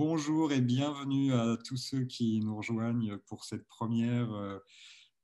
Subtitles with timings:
[0.00, 4.58] bonjour et bienvenue à tous ceux qui nous rejoignent pour cette première euh,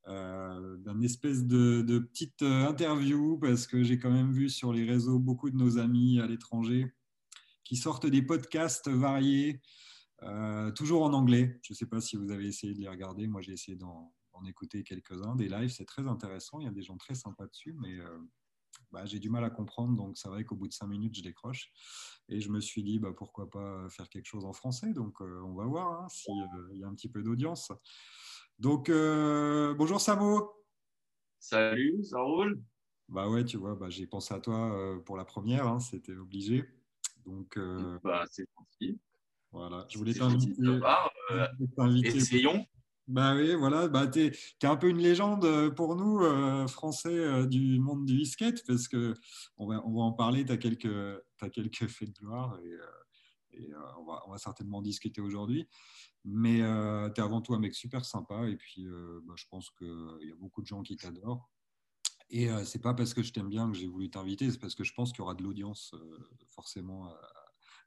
[0.07, 5.19] euh, espèce de, petite euh, interview parce que j'ai quand même vu sur les réseaux
[5.19, 6.95] beaucoup de nos amis à l'étranger
[7.65, 9.63] qui sortent des podcasts variés,
[10.75, 11.59] toujours en anglais.
[11.63, 13.27] Je ne sais pas si vous avez essayé de les regarder.
[13.27, 14.13] Moi, j'ai essayé d'en
[14.47, 15.37] écouter quelques-uns.
[15.37, 16.61] Des lives, c'est très intéressant.
[16.61, 17.99] Il y a des gens très sympas dessus, mais
[18.93, 19.97] bah, j'ai du mal à comprendre.
[19.97, 21.71] Donc, c'est vrai qu'au bout de cinq minutes, je décroche.
[22.29, 24.93] Et je me suis dit, bah, pourquoi pas faire quelque chose en français.
[24.93, 27.73] Donc, euh, on va voir hein, s'il euh, y a un petit peu d'audience.
[28.59, 30.53] Donc, euh, bonjour Samo.
[31.39, 32.61] Salut, ça roule?
[33.09, 36.65] Bah ouais, tu vois, bah, j'ai pensé à toi pour la première, hein, c'était obligé.
[37.25, 37.59] Donc,
[38.03, 38.99] bah, c'est gentil.
[39.53, 42.17] Voilà, je voulais t'inviter.
[42.17, 42.67] Essayons.
[43.09, 47.09] Bah oui, voilà, bah, tu es, un peu une légende euh, pour nous, euh, Français
[47.09, 49.15] euh, du monde du skate, parce va,
[49.87, 50.89] on va en parler, tu as quelques,
[51.89, 55.69] faits de gloire et, on, va, certainement discuter aujourd'hui.
[56.25, 56.59] Mais
[57.15, 58.87] tu es avant tout un mec super sympa et puis
[59.23, 61.49] bah, je pense qu'il y a beaucoup de gens qui t'adorent.
[62.29, 64.85] Et c'est pas parce que je t'aime bien que j'ai voulu t'inviter, c'est parce que
[64.85, 65.95] je pense qu'il y aura de l'audience
[66.49, 67.09] forcément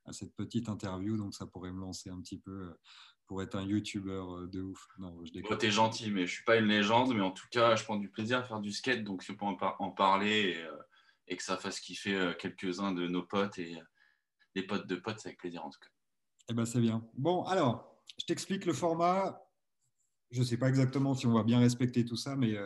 [0.05, 2.73] à, cette petite interview, donc ça pourrait me lancer un petit peu
[3.29, 4.87] pour être un youtubeur euh, de ouf.
[4.97, 7.83] Non, je T'es gentil, mais je suis pas une légende, mais en tout cas, je
[7.83, 10.75] prends du plaisir à faire du skate, donc si on peut en, parler euh,
[11.27, 13.77] et, que ça fasse kiffer euh, quelques-uns de nos potes et
[14.55, 15.91] des potes de potes, c'est avec plaisir en tout cas.
[16.49, 17.07] Eh ben c'est bien.
[17.13, 19.39] Bon, alors, je t'explique le format.
[20.31, 22.57] Je ne sais pas exactement si on va bien respecter tout ça, mais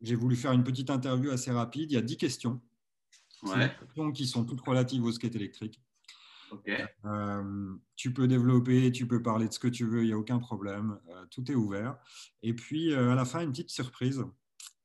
[0.00, 1.92] j'ai voulu faire une petite interview assez rapide.
[1.92, 2.62] Il y a 10 questions.
[3.42, 3.70] Ouais.
[3.78, 5.82] questions qui sont toutes relatives au skate électrique.
[7.04, 10.18] Euh, tu peux développer, tu peux parler de ce que tu veux, il n'y a
[10.18, 10.98] aucun problème.
[11.08, 11.96] Euh, tout est ouvert.
[12.42, 14.24] Et puis, euh, à la fin, une petite surprise.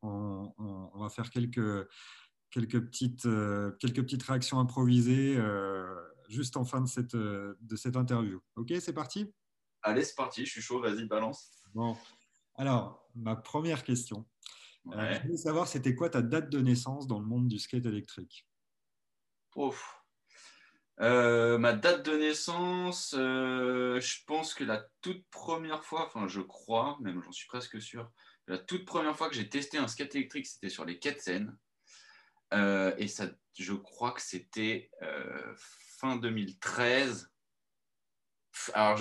[0.01, 1.87] On, va faire quelques,
[2.49, 3.27] quelques, petites,
[3.79, 5.37] quelques petites réactions improvisées
[6.29, 8.39] juste en fin de cette, de cette interview.
[8.55, 9.33] Ok, c'est parti?
[9.81, 11.51] Allez, c'est parti, je suis chaud, vas-y, balance.
[11.73, 11.97] Bon,
[12.55, 14.25] alors, ma première question.
[14.85, 18.47] je voulais savoir, c'était quoi ta date de naissance dans le monde du skate électrique?
[19.55, 19.96] Ouf.
[20.99, 26.41] Euh, ma date de naissance, euh, je pense que la toute première fois, enfin je
[26.41, 28.11] crois, même j'en suis presque sûr,
[28.47, 31.55] la toute première fois que j'ai testé un skate électrique, c'était sur les Ketsen.
[32.53, 33.27] Euh, et ça,
[33.59, 34.89] je crois que c'était
[35.99, 37.29] fin 2013.
[38.73, 38.99] Alors,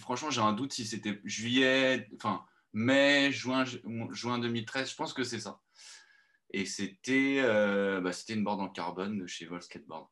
[0.00, 2.44] franchement, j'ai un doute si c'était juillet, enfin
[2.74, 3.64] mai, juin,
[4.10, 4.90] juin 2013.
[4.90, 5.62] Je pense que c'est ça.
[6.50, 7.40] Et c'était
[8.02, 10.08] bah, une board en carbone de chez Vol Skateboard.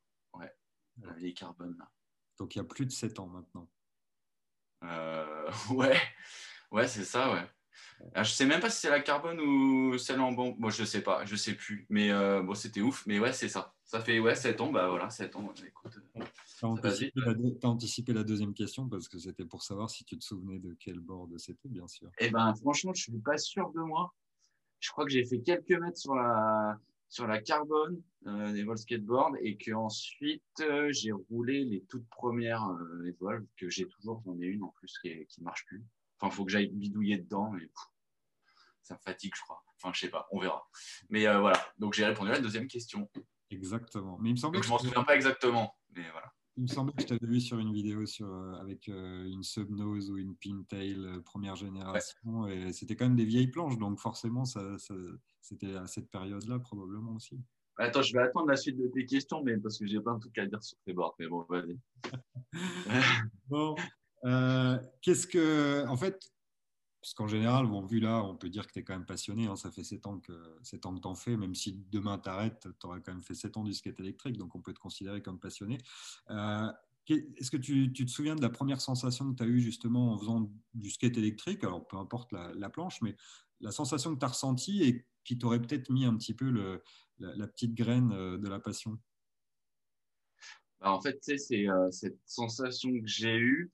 [1.03, 1.77] La vieille carbone.
[2.39, 3.69] Donc il y a plus de 7 ans maintenant.
[4.85, 5.99] Euh, ouais,
[6.71, 7.47] ouais c'est ça, ouais.
[8.15, 10.57] Alors, je sais même pas si c'est la carbone ou celle en bon.
[10.59, 11.87] Moi, je sais pas, je sais plus.
[11.91, 13.07] Mais euh, bon, c'était ouf.
[13.07, 13.75] Mais ouais, c'est ça.
[13.85, 14.73] Ça fait ouais, 7 ans.
[14.73, 15.53] Bah voilà, 7 ans.
[15.67, 15.99] Écoute.
[16.61, 20.25] T'as anticipé, la, anticipé la deuxième question parce que c'était pour savoir si tu te
[20.25, 22.11] souvenais de quel board c'était, bien sûr.
[22.19, 24.13] Eh ben, franchement, je suis pas sûr de moi.
[24.79, 26.79] Je crois que j'ai fait quelques mètres sur la,
[27.11, 32.09] sur la carbone euh, des vols skateboard et que ensuite euh, j'ai roulé les toutes
[32.09, 35.85] premières euh, vols que j'ai toujours j'en ai une en plus qui, qui marche plus.
[36.19, 37.69] Enfin faut que j'aille bidouiller dedans et
[38.83, 39.63] ça me fatigue je crois.
[39.77, 40.71] Enfin je sais pas on verra.
[41.11, 41.61] Mais euh, voilà.
[41.79, 43.11] Donc j'ai répondu à la deuxième question.
[43.51, 44.17] Exactement.
[44.21, 46.93] Mais il me semble que je m'en souviens pas exactement mais voilà il me semble
[46.93, 50.37] que je t'avais vu sur une vidéo sur, euh, avec euh, une subnose ou une
[50.37, 52.47] pintail euh, première génération.
[52.49, 54.77] Et c'était quand même des vieilles planches, donc forcément, ça,
[55.41, 57.41] c'était à cette période-là probablement aussi.
[57.79, 60.21] Attends, je vais attendre la suite de tes questions, mais parce que j'ai plein de
[60.21, 61.17] trucs à dire sur tes bords.
[61.19, 61.79] Mais bon, vas-y.
[63.49, 63.75] bon,
[65.01, 65.87] qu'est-ce que.
[65.87, 66.31] En fait,
[67.01, 69.47] parce qu'en général, bon, vu là, on peut dire que tu es quand même passionné.
[69.47, 71.37] Hein, ça fait 7 ans que, 7 ans que tu en fais.
[71.37, 74.37] Même si demain tu arrêtes, tu auras quand même fait 7 ans du skate électrique.
[74.37, 75.79] Donc, on peut te considérer comme passionné.
[76.29, 76.71] Euh,
[77.09, 80.19] est-ce que tu, te souviens de la première sensation que tu as eue justement en
[80.19, 81.65] faisant du skate électrique?
[81.65, 83.17] Alors, peu importe la, planche, mais
[83.61, 86.81] la sensation que tu as ressentie et qui t'aurait peut-être mis un petit peu
[87.19, 88.99] la, petite graine euh, de la passion?
[90.81, 93.73] Bah, En fait, c'est euh, cette sensation que j'ai eue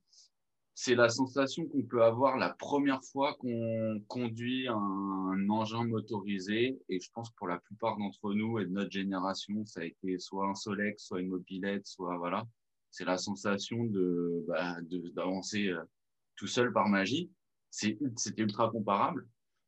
[0.78, 6.78] c'est la sensation qu'on peut avoir la première fois qu'on conduit un, engin motorisé.
[6.90, 9.84] Et je pense que pour la plupart d'entre nous et de notre génération, ça a
[9.84, 12.44] été soit un Solex, soit une mobilette, soit voilà.
[12.90, 14.76] C'est la sensation de bah,
[15.14, 15.82] d'avancer euh,
[16.36, 17.30] tout seul par magie.
[17.70, 19.26] C'était ultra comparable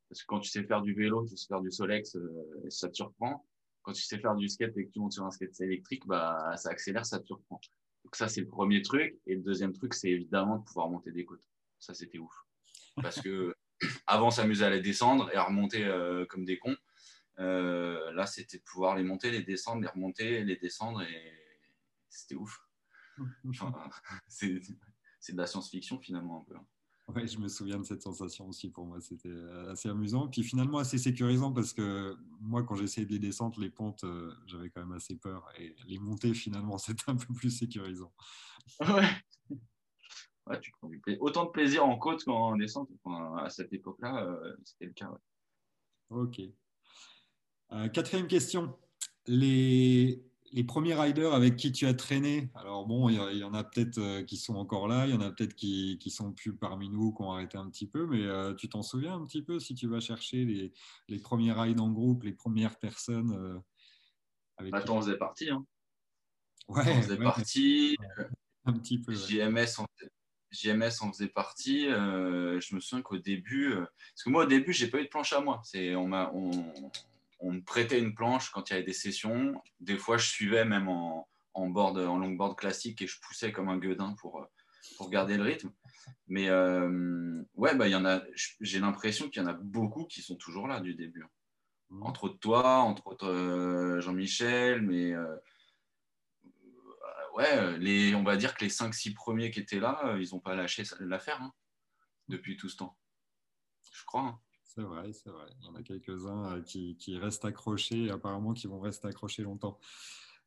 [0.09, 2.29] parce que quand tu sais faire du vélo, tu sais faire du Solex, euh,
[2.69, 3.47] ça te surprend.
[3.81, 6.55] Quand tu sais faire du skate et que tu montes sur un skate électrique, bah
[6.55, 7.59] ça accélère, ça te surprend.
[8.03, 9.19] Donc ça, c'est le premier truc.
[9.27, 11.47] Et le deuxième truc, c'est évidemment de pouvoir monter des côtes.
[11.79, 12.33] Ça, c'était ouf.
[13.01, 13.55] Parce que
[14.07, 16.77] avant, s'amuser à les descendre et à remonter euh, comme des cons.
[17.39, 21.01] Euh, là, c'était de pouvoir les monter, les descendre, les remonter, les descendre.
[21.01, 21.33] Et
[22.09, 22.59] c'était ouf.
[24.27, 26.59] c'est de la science-fiction finalement un peu.
[27.15, 29.01] Ouais, je me souviens de cette sensation aussi pour moi.
[29.01, 30.27] C'était euh, assez amusant.
[30.27, 34.31] Puis finalement assez sécurisant parce que moi, quand j'essayais de les descendre, les pentes, euh,
[34.45, 35.47] j'avais quand même assez peur.
[35.57, 38.13] Et les montées, finalement, c'était un peu plus sécurisant.
[38.81, 39.09] Ouais.
[40.47, 40.89] ouais tu prends
[41.19, 42.89] autant de plaisir en côte qu'en descente.
[43.37, 45.11] à cette époque-là, euh, c'était le cas.
[46.11, 46.41] Ok.
[47.91, 48.77] quatrième question.
[49.25, 53.63] Les, les premiers riders avec qui tu as traîné, alors bon, il y, en a
[53.63, 56.55] peut-être euh, qui sont encore là, il y en a peut-être qui, qui sont plus
[56.55, 59.41] parmi nous, qui ont arrêté un petit peu, mais euh, tu t'en souviens un petit
[59.41, 60.73] peu si tu vas chercher les,
[61.07, 63.59] les premiers rides en groupe, les premières personnes euh,
[64.57, 65.49] avec Attends, on faisait partie.
[65.49, 65.65] Hein.
[66.67, 67.97] Ouais, on faisait partie.
[68.65, 69.13] un petit peu.
[69.13, 69.85] JMS, en,
[70.51, 71.85] JMS en faisait partie.
[71.85, 75.33] je me souviens qu'au début, parce que moi au début, j'ai pas eu de planche
[75.33, 75.61] à moi.
[75.63, 76.51] C'est on m'a on,
[77.39, 79.61] on me prêtait une planche quand il y avait des sessions.
[79.79, 83.69] Des fois, je suivais même en, en, board, en longboard classique et je poussais comme
[83.69, 84.45] un gueudin pour,
[84.97, 85.71] pour garder le rythme.
[86.27, 88.21] Mais euh, ouais, bah, y en a,
[88.59, 91.25] j'ai l'impression qu'il y en a beaucoup qui sont toujours là du début.
[91.89, 92.03] Mmh.
[92.03, 95.35] Entre autres toi, entre autres euh, Jean-Michel, mais euh,
[97.35, 100.55] ouais, les, on va dire que les 5-6 premiers qui étaient là, ils n'ont pas
[100.55, 101.53] lâché l'affaire hein,
[102.27, 102.97] depuis tout ce temps.
[103.91, 104.21] Je crois.
[104.21, 104.39] Hein.
[104.75, 105.47] C'est vrai, c'est vrai.
[105.59, 109.79] Il y en a quelques-uns euh, qui, restent accrochés apparemment qui vont rester accrochés longtemps.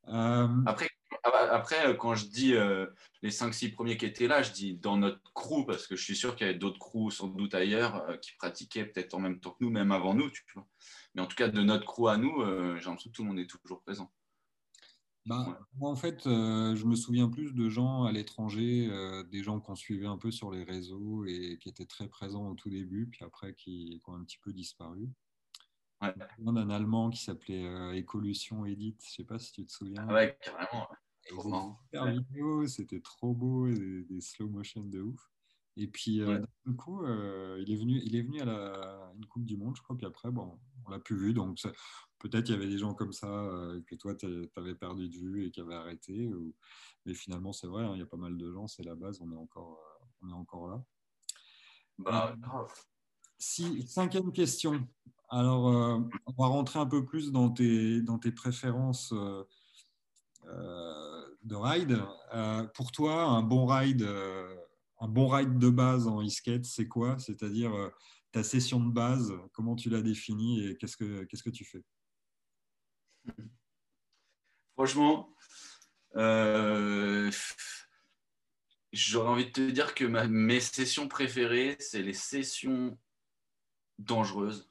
[0.06, 0.88] Euh, après,
[1.24, 2.54] après, euh, quand je dis
[3.22, 6.14] les 5-6 premiers qui étaient là, je dis dans notre crew, parce que je suis
[6.14, 9.50] sûr qu'il y avait d'autres crews sans doute ailleurs qui pratiquaient peut-être en même temps
[9.50, 10.30] que nous, même avant nous.
[10.30, 10.68] Tu vois.
[11.16, 12.44] Mais en tout cas, de notre crew à nous,
[12.78, 14.12] j'ai l'impression que tout le monde est toujours présent.
[15.24, 19.42] Bah, moi, en fait, euh, je me souviens plus de gens à l'étranger, euh, des
[19.42, 22.70] gens qu'on suivait un peu sur les réseaux et qui étaient très présents au tout
[22.70, 25.08] début, puis après qui, ont un petit peu disparu.
[26.00, 26.12] Ouais.
[26.44, 30.04] Un Allemand qui s'appelait euh, Écolution Edit, je sais pas si tu te souviens.
[30.08, 30.88] Ah ouais, carrément.
[32.66, 35.30] C'était trop beau, des, des, slow motion de ouf.
[35.76, 39.56] Et puis, d'un coup, il, est venu, il est venu à la, une Coupe du
[39.56, 41.32] Monde, je crois, puis après, bon, on l'a plus vu.
[41.32, 41.58] Donc,
[42.22, 44.26] peut-être il y avait des gens comme ça euh, que toi, tu
[44.56, 46.30] avais perdu de vue et qui avaient arrêté.
[47.04, 49.20] Mais finalement, c'est vrai, hein, il y a pas mal de gens, c'est la base,
[49.20, 50.82] on est encore, euh, on est encore là.
[51.98, 52.34] Bah,
[53.38, 54.86] si, cinquième question.
[55.28, 59.12] Alors, euh, on va rentrer un peu plus dans tes, dans tes préférences
[60.42, 61.98] de ride.
[62.74, 64.06] pour toi, un bon ride,
[65.02, 67.18] un bon ride de base en e-skate, c'est quoi?
[67.18, 67.72] C'est-à-dire
[68.30, 71.82] ta session de base, comment tu l'as définie et qu'est-ce que, tu fais?
[74.74, 75.36] Franchement,
[76.16, 77.30] euh,
[78.92, 82.96] j'aurais envie de te dire que mes sessions préférées, c'est les sessions
[83.98, 84.70] dangereuses.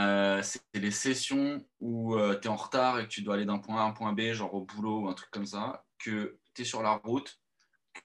[0.00, 3.44] Euh, c'est les sessions où euh, tu es en retard et que tu dois aller
[3.44, 5.86] d'un point A à un point B, genre au boulot ou un truc comme ça,
[5.98, 7.40] que tu es sur la route,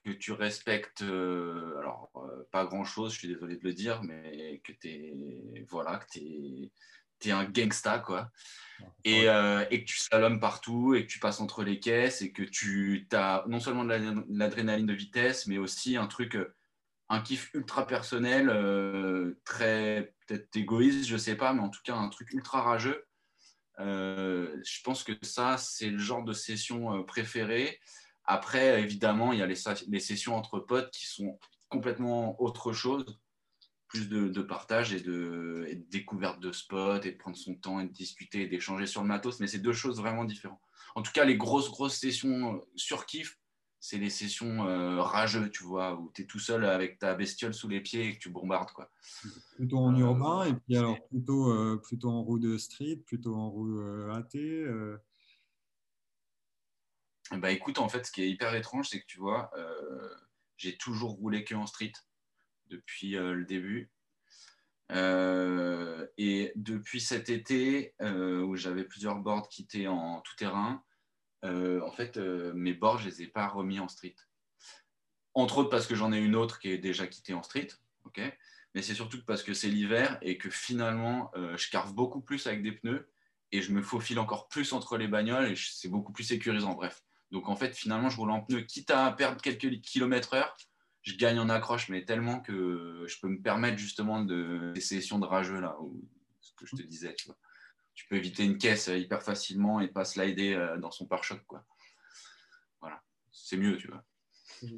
[0.04, 2.10] que tu respectes, alors
[2.50, 6.06] pas grand chose, je suis désolé de le dire, mais que tu es, voilà, que
[6.12, 6.72] tu es
[7.20, 8.30] tu un gangsta, quoi.
[9.04, 12.32] Et, euh, et, que tu slalomes partout et que tu passes entre les caisses et
[12.32, 13.94] que tu as non seulement de
[14.30, 16.54] l'adrénaline de vitesse, mais aussi un truc, euh,
[17.10, 21.94] un kiff ultra personnel, euh, très peut-être égoïste, je sais pas, mais en tout cas
[21.94, 23.04] un truc ultra rageux.
[23.78, 27.78] je pense que ça, c'est le genre de session préférée.
[28.32, 29.58] Après, évidemment, il y a les,
[29.88, 31.36] les sessions entre potes qui sont
[31.68, 33.18] complètement autre chose
[33.88, 37.92] plus de, partage et de, découverte de spots et de prendre son temps et de
[37.92, 40.60] discuter et d'échanger sur le matos, mais c'est deux choses vraiment différentes.
[40.94, 43.36] En tout cas, les grosses, grosses sessions euh, sur kiff,
[43.80, 47.52] c'est les sessions euh, rageux, tu vois, où tu es tout seul avec ta bestiole
[47.52, 48.70] sous les pieds et que tu bombardes.
[48.70, 48.92] Quoi.
[49.56, 53.80] Plutôt en urbain, et puis alors plutôt, plutôt en roue de street, plutôt en roue
[54.12, 54.38] AT
[57.32, 59.50] Bah écoute, en fait, ce qui est hyper étrange, c'est que tu vois,
[60.56, 61.92] j'ai toujours roulé que en street
[62.70, 63.90] depuis euh, le début.
[64.92, 70.82] Euh, et depuis cet été, euh, où j'avais plusieurs boards qui étaient en tout terrain,
[71.42, 74.16] en fait, mes boards, je ne les ai pas remis en street.
[75.32, 77.68] Entre autres parce que j'en ai une autre qui est déjà quittée en street.
[78.74, 82.62] mais c'est surtout parce que c'est l'hiver et que finalement, je carve beaucoup plus avec
[82.62, 83.10] des pneus
[83.52, 86.74] et je me faufile encore plus entre les bagnoles et c'est beaucoup plus sécurisant.
[86.74, 87.02] Bref.
[87.30, 90.56] Donc en fait, finalement, je roule en pneus, quitte à perdre quelques kilomètres heure,
[91.02, 95.18] je gagne en accroche, mais tellement que je peux me permettre justement de, des sessions
[95.18, 95.76] de rageux, là,
[96.40, 97.14] ce que je te disais.
[97.14, 97.38] Tu, vois.
[97.94, 101.40] tu peux éviter une caisse hyper facilement et pas slider euh, dans son pare-choc.
[101.46, 101.64] Quoi.
[102.80, 104.04] Voilà, c'est mieux, tu vois.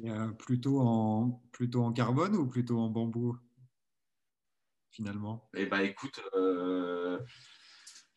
[0.05, 3.37] Euh, plutôt, en, plutôt en carbone ou plutôt en bambou,
[4.91, 5.49] finalement?
[5.55, 7.19] Eh bien, écoute, euh,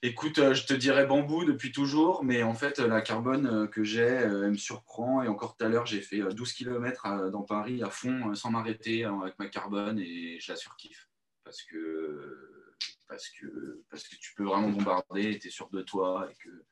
[0.03, 3.83] Écoute, euh, je te dirais bambou depuis toujours, mais en fait, la carbone euh, que
[3.83, 5.23] j'ai, euh, elle me surprend.
[5.23, 9.05] Et encore tout à l'heure, j'ai fait 12 km dans Paris à fond, sans m'arrêter,
[9.05, 11.09] avec ma carbone, et je la surkiffe.
[11.45, 12.75] Parce que,
[13.09, 16.65] parce que, parce que tu peux vraiment bombarder, tu es sûr de toi, et que,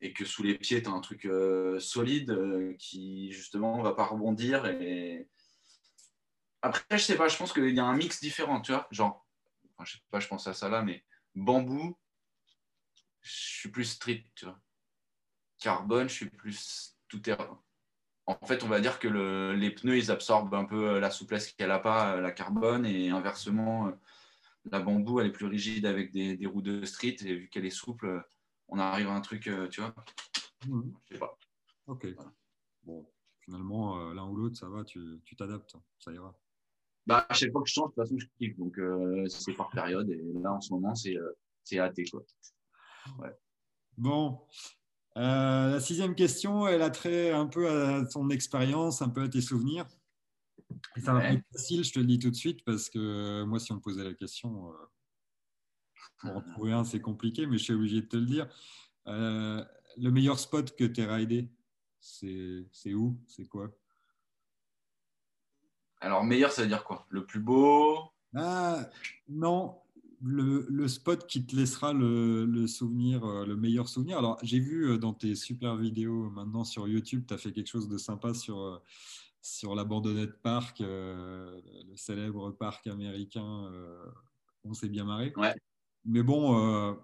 [0.00, 1.28] et que sous les pieds, tu as un truc
[1.80, 4.64] solide qui, justement, ne va pas rebondir.
[4.66, 5.28] Et...
[6.62, 8.88] Après, je sais pas, je pense qu'il y a un mix différent, tu vois.
[8.90, 9.26] Genre,
[9.84, 11.96] je sais pas, je pense à ça là, mais bambou,
[13.22, 14.60] je suis plus street, tu vois.
[15.58, 17.60] Carbone, je suis plus tout terrain.
[18.26, 21.68] En fait, on va dire que les pneus, ils absorbent un peu la souplesse qu'elle
[21.68, 23.92] n'a pas, la carbone, et inversement,
[24.70, 27.70] la bambou, elle est plus rigide avec des, roues de street, et vu qu'elle est
[27.70, 28.24] souple,
[28.68, 29.94] on arrive à un truc, tu vois.
[30.66, 30.82] Mmh.
[31.04, 31.36] Je sais pas.
[31.86, 32.06] Ok.
[32.84, 33.06] Bon,
[33.40, 36.34] finalement, euh, l'un ou l'autre, ça va, tu t'adaptes, ça ira.
[37.06, 38.56] Bah, à chaque fois que je change, de toute façon, je kiffe.
[38.56, 40.08] Donc, euh, c'est par période.
[40.08, 41.94] Et là, en ce moment, c'est euh, AT.
[42.10, 42.22] Quoi.
[43.98, 44.40] Bon.
[45.18, 49.28] Euh, la sixième question, elle a trait un peu à ton expérience, un peu à
[49.28, 49.86] tes souvenirs.
[50.96, 53.60] Et ça va être facile, je te le dis tout de suite, parce que moi,
[53.60, 54.76] si on me posait la question, euh,
[56.18, 58.48] pour en trouver un, c'est compliqué, mais je suis obligé de te le dire.
[59.06, 59.62] Euh,
[59.98, 61.50] le meilleur spot que tu as raidé,
[62.00, 63.20] c'est où?
[63.26, 63.70] C'est quoi?
[66.00, 67.06] Alors, meilleur, ça veut dire quoi?
[67.10, 67.98] Le plus beau?
[68.34, 68.88] Ah,
[69.28, 69.81] Non,
[70.24, 74.18] le, spot qui te laissera le, souvenir, euh, le meilleur souvenir.
[74.18, 77.68] Alors, j'ai vu euh, dans tes super vidéos maintenant sur YouTube, tu as fait quelque
[77.68, 78.78] chose de sympa sur, euh,
[79.40, 81.60] sur l'abandonnette park, le
[81.96, 83.70] célèbre parc américain.
[84.64, 85.32] on s'est bien marré.
[85.36, 85.54] Ouais.
[86.04, 86.96] Mais bon,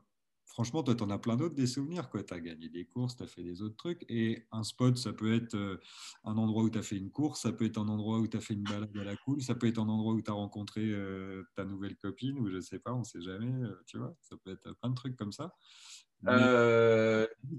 [0.48, 2.10] franchement, toi, tu en as plein d'autres des souvenirs.
[2.10, 4.04] Tu as gagné des courses, tu as fait des autres trucs.
[4.08, 5.80] Et un spot, ça peut être euh,
[6.24, 8.36] un endroit où tu as fait une course, ça peut être un endroit où tu
[8.36, 10.34] as fait une balade à la cool, ça peut être un endroit où tu as
[10.34, 14.16] rencontré euh, ta nouvelle copine, ou je sais pas, on sait jamais, euh, tu vois.
[14.22, 15.54] Ça peut être plein de trucs comme ça.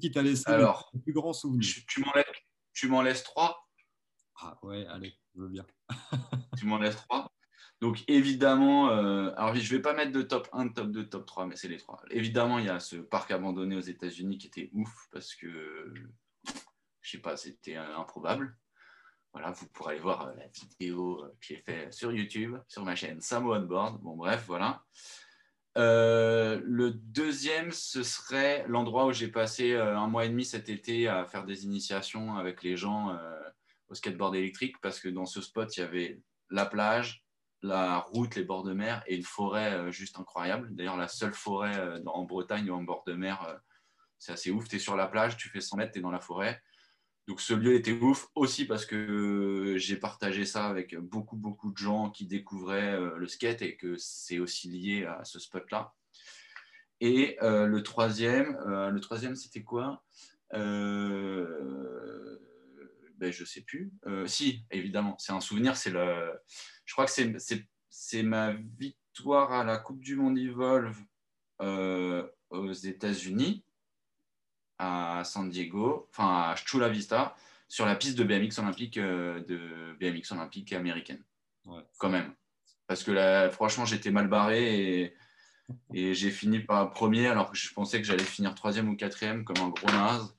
[0.01, 1.75] qui t'a laissé alors, le plus grand souvenir
[2.73, 3.57] Tu m'en laisses trois?
[4.41, 5.65] Ah ouais, allez, je veux bien.
[6.57, 7.31] tu m'en laisses trois?
[7.81, 11.25] Donc évidemment, euh, alors je ne vais pas mettre de top 1, top 2, top
[11.25, 12.01] 3, mais c'est les trois.
[12.09, 15.93] Évidemment, il y a ce parc abandonné aux États-Unis qui était ouf parce que,
[17.01, 18.57] je sais pas, c'était improbable.
[19.31, 22.83] Voilà, vous pourrez aller voir euh, la vidéo euh, qui est faite sur YouTube, sur
[22.83, 24.01] ma chaîne Samo On Board.
[24.01, 24.83] Bon, bref, voilà.
[25.77, 31.25] le deuxième, ce serait l'endroit où j'ai passé un mois et demi cet été à
[31.25, 33.17] faire des initiations avec les gens
[33.87, 36.19] au skateboard électrique parce que dans ce spot, il y avait
[36.49, 37.23] la plage,
[37.61, 40.69] la route, les bords de mer et une forêt euh, juste incroyable.
[40.71, 43.55] D'ailleurs, la seule forêt euh, en Bretagne ou en bord de mer, euh,
[44.17, 44.67] c'est assez ouf.
[44.67, 46.61] Tu es sur la plage, tu fais 100 mètres, tu es dans la forêt.
[47.27, 51.77] Donc ce lieu était ouf aussi parce que j'ai partagé ça avec beaucoup, beaucoup de
[51.77, 55.93] gens qui découvraient le skate et que c'est aussi lié à ce spot-là.
[57.01, 60.03] Et le troisième, le troisième c'était quoi?
[63.19, 63.91] Ben, Je sais plus.
[64.25, 66.31] si, évidemment, c'est un souvenir, c'est le
[66.89, 67.11] je crois que
[67.89, 70.97] c'est ma victoire à la Coupe du Monde Evolve
[71.61, 73.63] euh, aux États-Unis,
[74.79, 77.35] à San Diego, enfin à Chula Vista,
[77.67, 81.23] sur la piste de BMX olympique, euh, de BMX olympique américaine.
[81.99, 82.33] Quand même.
[82.87, 85.13] Parce que là, franchement, j'étais mal barré et,
[85.93, 89.45] et j'ai fini par premier alors que je pensais que j'allais finir troisième ou quatrième
[89.45, 90.35] comme un gros naze.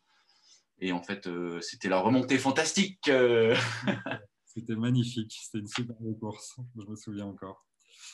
[0.80, 3.10] Et en fait, euh, c'était la remontée fantastique.
[4.46, 5.38] C'était magnifique.
[5.42, 6.56] C'était une super course.
[6.76, 7.64] Je me souviens encore.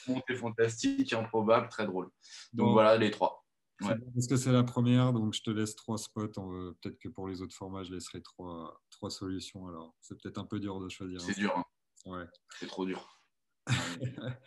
[0.06, 2.10] Montée fantastique, improbable, très drôle.
[2.52, 3.46] Donc voilà les trois.
[3.78, 6.28] Parce que c'est la première, donc je te laisse trois spots.
[6.28, 9.66] Peut-être que pour les autres formats, je laisserai trois, trois solutions.
[9.68, 11.20] Alors, c'est peut-être un peu dur de choisir.
[11.20, 11.54] C'est dur.
[11.56, 11.64] Hein.
[12.10, 12.24] Ouais.
[12.58, 13.20] C'est trop dur.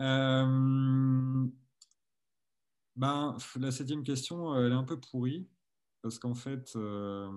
[0.00, 1.46] euh...
[2.96, 5.48] ben, la septième question, elle est un peu pourrie.
[6.02, 7.30] Parce qu'en fait, euh,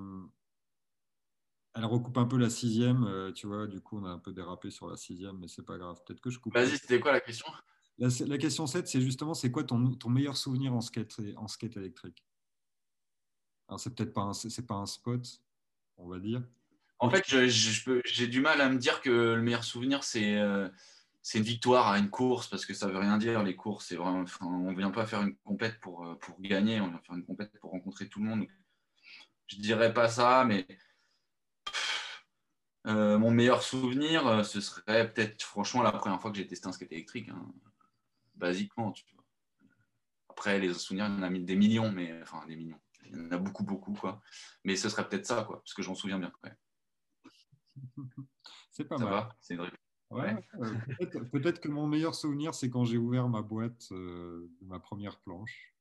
[1.75, 3.67] elle recoupe un peu la sixième, euh, tu vois.
[3.67, 6.01] Du coup, on a un peu dérapé sur la sixième, mais c'est pas grave.
[6.05, 6.53] Peut-être que je coupe.
[6.53, 7.45] Vas-y, c'était quoi la question?
[7.97, 11.77] La, question 7, c'est justement c'est quoi ton, ton, meilleur souvenir en skate, en skate
[11.77, 12.25] électrique?
[13.67, 15.25] Alors, c'est peut-être pas, un, c'est pas un spot,
[15.97, 16.43] on va dire.
[16.99, 20.69] En fait, j'ai du mal à me dire que le meilleur souvenir, c'est euh,
[21.21, 23.87] c'est une victoire à une course, parce que ça veut rien dire, les courses.
[23.87, 27.15] C'est vraiment, on ne vient pas faire une compète pour, pour gagner, on vient faire
[27.15, 27.51] une compète
[27.95, 28.47] rencontrer tout le monde.
[29.47, 30.67] Je dirais pas ça, mais
[32.87, 36.67] euh, mon meilleur souvenir, euh, ce serait peut-être franchement la première fois que j'ai testé
[36.67, 37.53] un skate électrique, hein.
[38.35, 38.93] basiquement.
[40.29, 42.79] Après, les souvenirs, il y en a des millions, mais enfin des millions.
[43.05, 44.21] Il y en a beaucoup, beaucoup, quoi.
[44.63, 46.31] Mais ce serait peut-être ça, quoi, parce que j'en souviens bien.
[48.71, 49.29] C'est pas mal.
[49.39, 49.57] C'est
[50.11, 54.79] Ouais, euh, peut-être, que mon meilleur souvenir, c'est quand j'ai ouvert ma boîte de ma
[54.79, 55.74] première planche.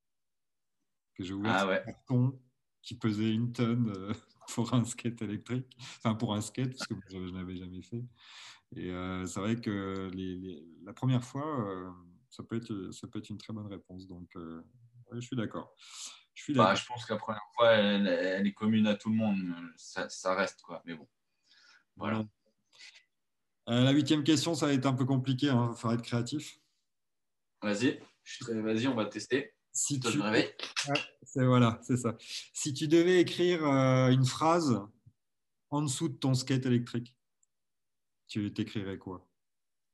[1.14, 1.80] Que j'ai ouvert Ah ouais.
[1.82, 2.40] un carton
[2.82, 4.12] qui pesait une tonne euh,
[4.54, 8.04] pour un skate électrique, enfin pour un skate, parce que je, je n'avais jamais fait.
[8.76, 11.90] Et euh, c'est vrai que les- les- la première fois, euh,
[12.28, 14.06] ça, peut être, ça peut être une très bonne réponse.
[14.08, 14.62] Donc, ouais,
[15.14, 15.72] je suis d'accord.
[16.34, 19.08] Je suis Bah, je pense que la première fois, elle, elle est commune à tout
[19.08, 19.38] le monde.
[19.76, 20.82] Ça, ça reste, quoi.
[20.84, 21.08] Mais bon.
[21.96, 22.24] Voilà.
[23.66, 25.46] La huitième question, ça va être un peu compliqué.
[25.46, 26.58] Il va falloir être créatif.
[27.62, 28.00] Vas-y.
[28.40, 29.53] Très- Vas-y, on va tester.
[29.74, 30.20] Si tu...
[31.24, 32.16] C'est voilà, c'est ça.
[32.52, 34.80] Si tu devais écrire euh, une phrase
[35.70, 37.16] en dessous de ton skate électrique,
[38.28, 39.28] tu t'écrirais quoi?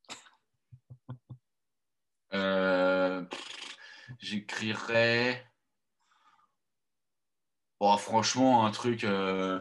[2.33, 3.25] Euh,
[4.21, 5.45] J'écrirais.
[7.81, 9.03] Bon, franchement, un truc.
[9.03, 9.59] euh,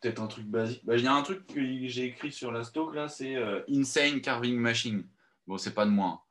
[0.00, 0.82] Peut-être un truc basique.
[0.86, 3.36] Bah, Il y a un truc que j'ai écrit sur la stock là, c'est
[3.68, 5.06] Insane Carving Machine.
[5.46, 6.25] Bon, c'est pas de moi, hein.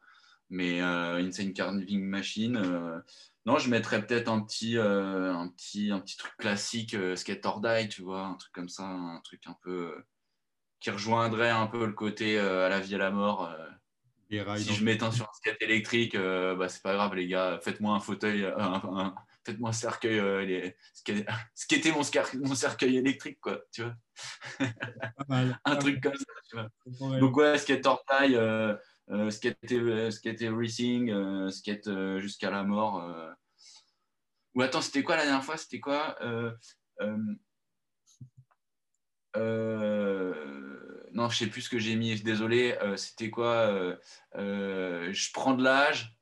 [0.49, 2.57] Mais euh, Insane Carving Machine.
[2.57, 2.99] euh,
[3.45, 7.45] Non, je mettrais peut-être un petit, euh, un petit, un petit truc classique, euh, Skate
[7.45, 10.07] or Die, tu vois, un truc comme ça, un truc un peu euh,
[10.79, 13.49] qui rejoindrait un peu le côté euh, à la vie à la mort.
[13.49, 13.67] euh,
[14.57, 17.59] si je m'éteins sur un skate électrique, euh, bah, c'est pas grave, les gars.
[17.61, 20.19] Faites-moi un fauteuil, euh, un- faites-moi un cercueil.
[20.19, 20.75] euh, les...
[21.71, 23.61] Était mon, scar- mon cercueil électrique, quoi.
[23.71, 23.95] Tu vois
[25.17, 25.59] Pas mal.
[25.65, 26.25] un Pas truc comme ça.
[26.49, 27.19] Tu vois.
[27.19, 28.77] Donc, ouais, skate euh, euh,
[29.29, 33.01] skate, euh, skate racing, euh, skate euh, jusqu'à la mort.
[33.03, 33.31] euh.
[34.55, 35.57] Ou attends, c'était quoi la dernière fois?
[35.57, 36.51] C'était quoi euh,
[37.01, 37.17] euh,
[39.35, 42.15] euh, Non, je sais plus ce que j'ai mis.
[42.21, 42.77] Désolé.
[42.81, 43.97] euh, c'était quoi euh,
[44.35, 46.17] euh, Je prends de l'âge.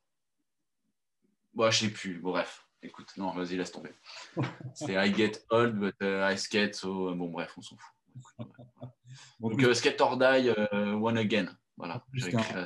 [1.54, 2.20] Bon, je sais plus.
[2.20, 3.94] Bref, écoute, non, vas-y, laisse tomber.
[4.74, 6.76] C'est I get old, but uh, I skate.
[6.76, 7.94] So, euh, bon, bref, on s'en fout.
[9.40, 11.56] Donc, euh, skate or die, euh, one again.
[11.78, 12.06] Voilà,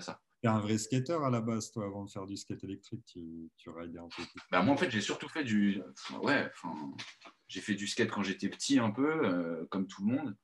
[0.01, 0.21] ça.
[0.41, 3.49] T'es un vrai skater à la base, toi, avant de faire du skate électrique, tu,
[3.57, 4.21] tu ridais un peu.
[4.51, 5.81] Bah, moi, en fait, j'ai surtout fait du.
[6.21, 6.51] ouais,
[7.47, 10.37] j'ai fait du skate quand j'étais petit, un peu, euh, comme tout le monde.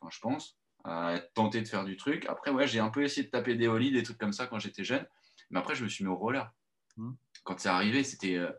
[0.00, 0.58] Enfin, je pense.
[0.82, 2.26] À tenté de faire du truc.
[2.26, 4.58] Après, ouais, j'ai un peu essayé de taper des ollies, des trucs comme ça quand
[4.58, 5.04] j'étais jeune.
[5.50, 6.52] Mais après, je me suis mis au roller.
[6.96, 7.12] Hmm.
[7.44, 8.50] Quand c'est arrivé, c'était euh,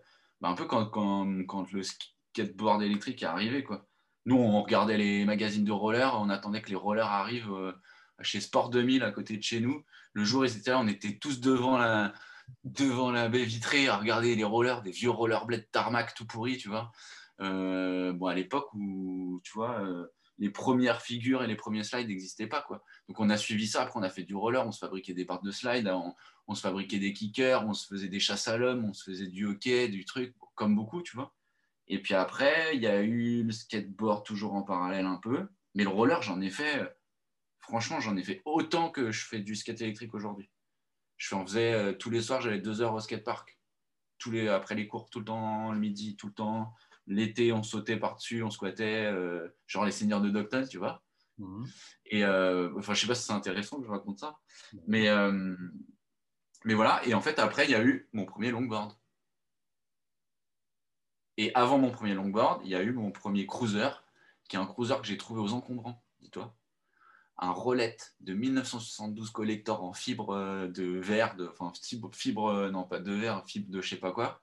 [0.42, 3.88] bah, un peu quand, quand, quand le skateboard électrique est arrivé, quoi.
[4.26, 7.72] Nous, on regardait les magazines de roller, on attendait que les rollers arrivent euh,
[8.22, 9.84] chez Sport 2000 à côté de chez nous.
[10.14, 12.14] Le jour ils étaient là, on était tous devant la,
[12.64, 16.70] devant la baie vitrée à regarder les rollers, des vieux rollerblades tarmac tout pourris, tu
[16.70, 16.92] vois.
[17.42, 20.08] Euh, bon, à l'époque où, tu vois, euh,
[20.40, 22.84] les premières figures et les premiers slides n'existaient pas, quoi.
[23.08, 23.82] Donc, on a suivi ça.
[23.82, 26.14] Après, on a fait du roller, on se fabriquait des barres de slide, on,
[26.48, 29.28] on se fabriquait des kickers, on se faisait des chasses à l'homme, on se faisait
[29.28, 31.34] du hockey, du truc, comme beaucoup, tu vois.
[31.88, 35.48] Et puis après, il y a eu le skateboard toujours en parallèle un peu.
[35.76, 36.88] Mais le roller, j'en ai fait, euh,
[37.68, 40.50] franchement, j'en ai fait autant que je fais du skate électrique aujourd'hui.
[41.18, 43.60] Je en faisais euh, tous les soirs, j'allais deux heures au skatepark.
[44.18, 46.74] Tous les, après les cours, tout le temps, le midi, tout le temps.
[47.06, 51.04] L'été, on sautait par-dessus, on squattait, euh, genre les seigneurs de Docton, tu vois.
[51.38, 51.68] Mhm.
[52.06, 54.40] Et euh, enfin, je sais pas si c'est intéressant que je raconte ça.
[54.88, 55.08] Mais,
[56.66, 57.06] mais voilà.
[57.06, 58.94] Et en fait, après, il y a eu mon premier longboard.
[61.38, 63.90] Et avant mon premier longboard, il y a eu mon premier cruiser,
[64.50, 66.57] qui est un cruiser que j'ai trouvé aux encombrants, dis-toi.
[67.40, 72.84] Un Rolette de 1972 collector en fibre euh, de verre, enfin fibre, fibre, euh, non
[72.84, 74.42] pas de verre, fibre de je sais pas quoi,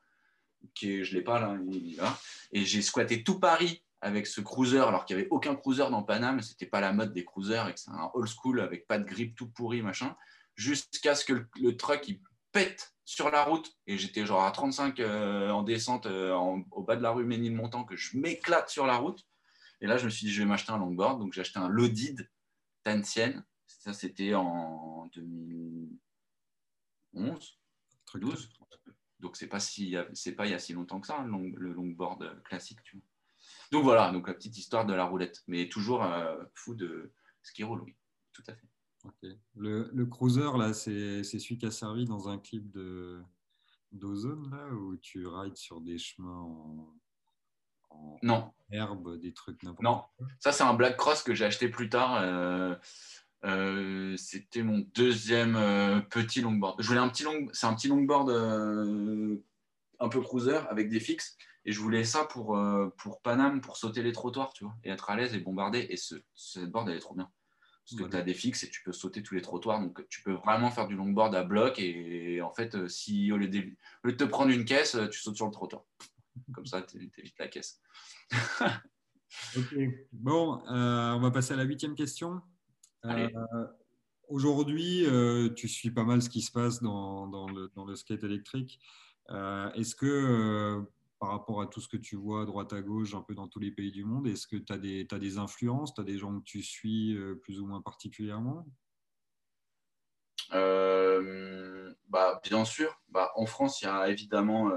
[0.74, 2.16] qui je l'ai pas là, il est là.
[2.52, 6.02] Et j'ai squatté tout Paris avec ce cruiser, alors qu'il n'y avait aucun cruiser dans
[6.02, 8.98] Paname, c'était pas la mode des cruisers, et que c'est un old school avec pas
[8.98, 10.14] de grip tout pourri, machin,
[10.56, 12.20] jusqu'à ce que le, truck il
[12.52, 16.96] pète sur la route, et j'étais genre à 35 euh, en descente en- au bas
[16.96, 19.26] de la rue Ménilmontant, que je m'éclate sur la route.
[19.80, 21.68] Et là, je me suis dit, je vais m'acheter un longboard, donc j'ai acheté un
[21.68, 22.28] Lodid
[22.84, 23.44] Tansienne.
[23.66, 25.06] Ça, c'était en
[27.14, 27.58] 2011,
[28.06, 28.50] Truc 12.
[29.20, 31.52] Donc, c'est pas, si, c'est pas il y a si longtemps que ça, le, long-
[31.56, 32.82] le longboard classique.
[32.84, 33.06] Tu vois.
[33.72, 35.42] Donc, voilà, donc la petite histoire de la roulette.
[35.46, 37.96] Mais toujours euh, fou de ski roule, oui,
[38.32, 38.68] tout à fait.
[39.54, 43.22] Le, le cruiser, là, c'est c'est celui qui a servi dans un clip de
[43.92, 46.94] d'Ozone, là, où tu rides sur des chemins en,
[47.90, 48.52] en Non,
[49.20, 50.02] des trucs n'importe Non,
[50.38, 52.18] ça c'est un Black Cross que j'ai acheté plus tard.
[52.20, 52.74] Euh,
[53.44, 56.80] euh, C'était mon deuxième euh, petit longboard.
[56.80, 58.30] Je voulais un petit long, c'est un petit longboard
[60.00, 61.36] un peu cruiser avec des fixes.
[61.66, 62.60] Et je voulais ça pour,
[62.98, 65.86] pour Paname, pour sauter les trottoirs, tu vois, et être à l'aise et bombarder.
[65.88, 67.30] Et ce, cette board, elle est trop bien.
[67.86, 69.80] Parce que tu as des fixes et tu peux sauter tous les trottoirs.
[69.80, 71.78] Donc tu peux vraiment faire du longboard à bloc.
[71.78, 75.52] Et, en fait, si au lieu, de, te prendre une caisse, tu sautes sur le
[75.52, 75.84] trottoir.
[76.52, 77.80] Comme ça, tu évites la caisse.
[79.56, 79.74] Ok.
[80.12, 82.40] Bon, euh, on va passer à la huitième question.
[83.04, 83.28] Euh,
[84.28, 87.94] Aujourd'hui, euh, tu suis pas mal ce qui se passe dans, dans le, dans le
[87.94, 88.80] skate électrique.
[89.30, 90.82] Euh, Est-ce que, euh,
[91.18, 93.48] par rapport à tout ce que tu vois à droite à gauche, un peu dans
[93.48, 96.04] tous les pays du monde, est-ce que tu as des, as des influences, tu as
[96.04, 98.66] des gens que tu suis plus ou moins particulièrement?
[100.50, 103.00] Bah, Bien sûr.
[103.08, 104.70] Bah, en France, il y a évidemment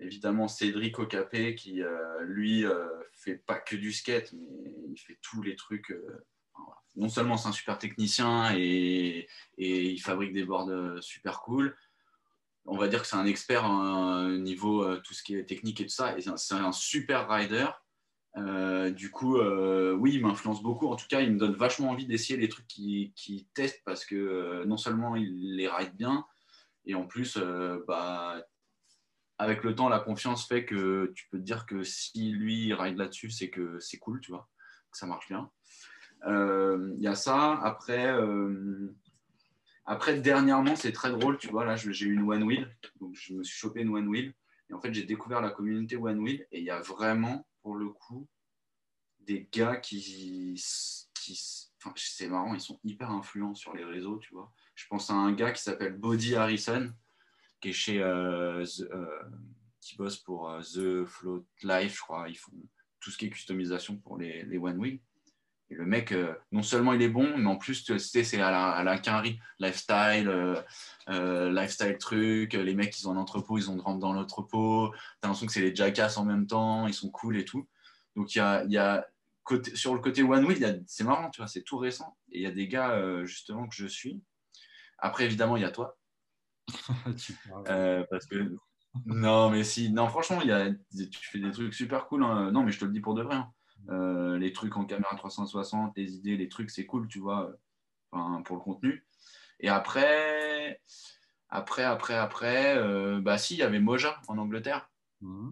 [0.00, 5.18] évidemment Cédric Ocapé qui, euh, lui, euh, fait pas que du skate, mais il fait
[5.22, 5.90] tous les trucs.
[5.90, 6.24] Euh,
[6.96, 9.28] non seulement c'est un super technicien et,
[9.58, 11.76] il fabrique des boards super cool,
[12.64, 15.84] on va dire que c'est un expert au niveau tout ce qui est technique et
[15.84, 17.66] tout ça, c'est un, super rider.
[18.92, 20.86] du coup, oui, il m'influence beaucoup.
[20.88, 24.06] En tout cas, il me donne vachement envie d'essayer les trucs qu'il qui teste parce
[24.06, 26.24] que non seulement il les ride bien,
[26.86, 27.36] et en plus,
[27.86, 28.42] bah,
[29.38, 32.96] avec le temps, la confiance fait que tu peux te dire que si lui ride
[32.96, 34.48] là-dessus, c'est que c'est cool, tu vois,
[34.90, 35.50] que ça marche bien.
[36.24, 37.60] Il euh, y a ça.
[37.62, 38.94] Après, euh,
[39.84, 41.64] après dernièrement, c'est très drôle, tu vois.
[41.64, 44.34] Là, j'ai eu une One Wheel, donc je me suis chopé une One Wheel.
[44.68, 47.76] Et en fait, j'ai découvert la communauté One Wheel et il y a vraiment, pour
[47.76, 48.26] le coup,
[49.20, 54.52] des gars qui, c'est marrant, ils sont hyper influents sur les réseaux, tu vois.
[54.74, 56.92] Je pense à un gars qui s'appelle Body Harrison
[57.60, 59.22] qui est chez euh, euh,
[59.80, 62.28] qui bosse pour euh, The Float Life, je crois.
[62.28, 62.52] Ils font
[63.00, 65.00] tout ce qui est customisation pour les, One Wheel.
[65.68, 66.14] Et le mec,
[66.52, 70.30] non seulement il est bon, mais en plus, c'est à la, à la quinri, lifestyle,
[71.08, 72.52] lifestyle truc.
[72.52, 74.92] Les mecs, ils ont un entrepôt, ils ont rentrent dans l'entrepôt.
[75.20, 77.66] T'as l'impression que c'est les jackass en même temps, ils sont cool et tout.
[78.14, 79.08] Donc, il y a, y a
[79.74, 82.16] sur le côté One Wheel, c'est marrant, tu vois, c'est tout récent.
[82.30, 84.22] Et il y a des gars, justement, que je suis.
[84.98, 85.95] Après, évidemment, il y a toi.
[87.68, 88.56] Euh, parce que
[89.04, 92.24] non, mais si, non, franchement, il y a, tu fais des trucs super cool.
[92.24, 92.50] Hein.
[92.52, 93.36] Non, mais je te le dis pour de vrai.
[93.36, 93.52] Hein.
[93.90, 97.52] Euh, les trucs en caméra 360, les idées, les trucs, c'est cool, tu vois,
[98.10, 99.06] enfin, pour le contenu.
[99.60, 100.80] Et après,
[101.50, 104.90] après, après, après, euh, bah si, il y avait Moja en Angleterre.
[105.20, 105.50] Mmh.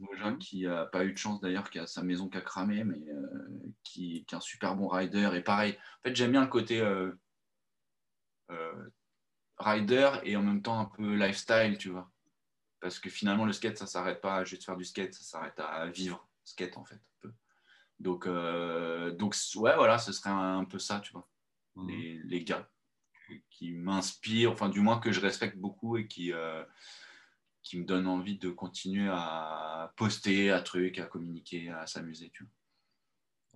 [0.00, 2.84] Moja qui a pas eu de chance d'ailleurs, qui a sa maison qui a cramé,
[2.84, 3.00] mais
[3.82, 5.30] qui, qui, est un super bon rider.
[5.34, 6.80] Et pareil, en fait, j'aime bien le côté
[9.58, 12.10] rider et en même temps un peu lifestyle, tu vois.
[12.80, 15.58] Parce que finalement, le skate, ça s'arrête pas à juste faire du skate, ça s'arrête
[15.58, 17.00] à vivre skate, en fait.
[17.98, 21.28] Donc, euh, donc, ouais, voilà, ce serait un, peu ça, tu vois.
[21.74, 21.88] Mhm.
[21.88, 22.68] Les, les, gars
[23.50, 26.64] qui m'inspirent, enfin, du moins que je respecte beaucoup et qui, euh,
[27.62, 32.44] qui me donnent envie de continuer à poster, à trucs, à communiquer, à s'amuser, tu
[32.44, 32.52] vois.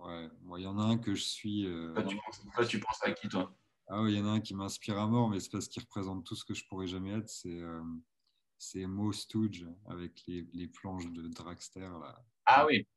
[0.07, 1.65] Ouais, moi, il y en a un que je suis.
[1.65, 3.55] Euh, tu penses, tu penses à qui, toi?
[3.87, 5.81] Ah oui, il y en a un qui m'inspire à mort, mais c'est parce qu'il
[5.81, 7.29] représente tout ce que je pourrais jamais être.
[7.29, 11.81] C'est euh, Mo Stooge avec les, les, planches de Dragster.
[11.81, 12.23] Là.
[12.45, 12.87] Ah oui.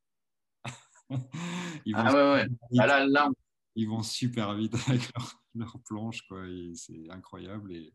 [1.85, 2.49] ils vont ah ouais, ouais.
[2.79, 3.31] Ah là, là.
[3.75, 5.13] Ils vont super vite avec
[5.55, 6.45] leurs planches, quoi.
[6.75, 7.73] C'est incroyable.
[7.73, 7.93] Et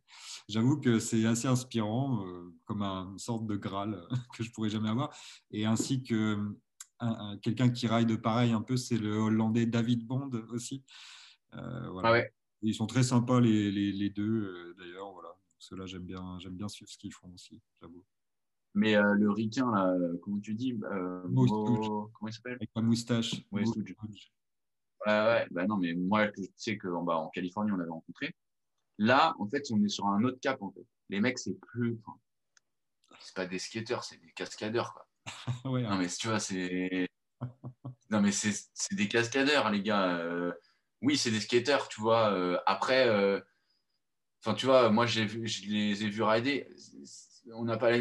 [0.50, 4.06] j'avoue que c'est assez inspirant, euh, comme une sorte de Graal
[4.38, 5.16] que je pourrais jamais avoir.
[5.50, 6.38] Et ainsi que
[7.42, 10.84] quelqu'un qui ride pareil un peu, c'est le Hollandais David Bond aussi.
[11.56, 12.10] Euh, voilà.
[12.10, 15.12] Ah ouais ils sont très sympas les, les, les deux, euh, d'ailleurs.
[15.14, 15.36] Voilà.
[15.60, 18.04] Ceux-là, j'aime bien, j'aime bien suivre ce qu'ils font aussi, j'avoue.
[18.74, 21.46] Mais euh, le ricain, là, comment tu dis euh, Mo...
[22.14, 22.54] Comment il s'appelle?
[22.56, 23.44] Avec la moustache.
[23.52, 23.64] Ouais,
[25.06, 25.48] ouais.
[25.52, 28.36] Bah non, mais moi, je sais qu'en en Californie, on l'avait rencontré.
[28.98, 30.62] Là, en fait, on est sur un autre cap.
[30.62, 30.86] En fait.
[31.10, 32.00] Les mecs, c'est plus.
[32.00, 32.18] Enfin,
[33.20, 34.94] c'est pas des skateurs, c'est des cascadeurs.
[34.94, 35.08] Quoi.
[35.72, 37.08] ouais, non, mais tu vois, c'est.
[38.10, 40.18] non, mais c'est des cascadeurs, les gars.
[40.18, 40.54] Euh,
[41.02, 42.32] oui, c'est des skaters, tu vois.
[42.32, 43.40] Euh, après, euh,
[44.44, 46.68] enfin, tu vois, moi, je les ai vus rider.
[47.54, 47.92] On n'a pas,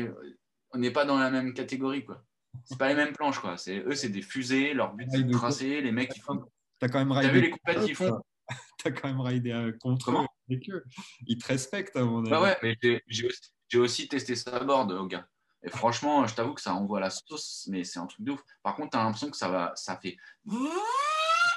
[0.72, 2.22] on n'est pas dans la même catégorie, quoi.
[2.64, 3.56] C'est pas les mêmes planches, quoi.
[3.56, 4.74] C'est eux, c'est des fusées.
[4.74, 5.80] Leur but, c'est de tracer.
[5.80, 6.44] Les mecs, ils font.
[6.78, 7.32] T'as quand même ridé.
[7.32, 8.20] vu les compètes qu'ils font
[8.82, 10.84] T'as quand même ridé euh, contre eux avec eux.
[11.26, 12.30] Ils te respectent, à mon avis.
[12.30, 15.26] Bah ouais, mais j'ai aussi, aussi, testé sa board, au gars.
[15.62, 18.40] Et franchement, je t'avoue que ça envoie la sauce, mais c'est un truc de ouf.
[18.62, 20.16] Par contre, t'as l'impression que ça va, ça fait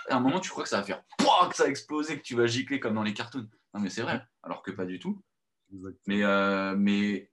[0.10, 1.04] à un moment, tu crois que ça va faire
[1.50, 3.50] que ça va exploser, que tu vas gicler comme dans les cartoons.
[3.74, 5.22] Non, mais c'est vrai, alors que pas du tout.
[6.06, 7.30] Mais, euh, mais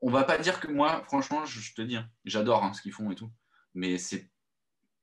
[0.00, 2.92] on va pas dire que moi, franchement, je, te dis, hein, j'adore hein, ce qu'ils
[2.92, 3.30] font et tout.
[3.74, 4.30] Mais c'est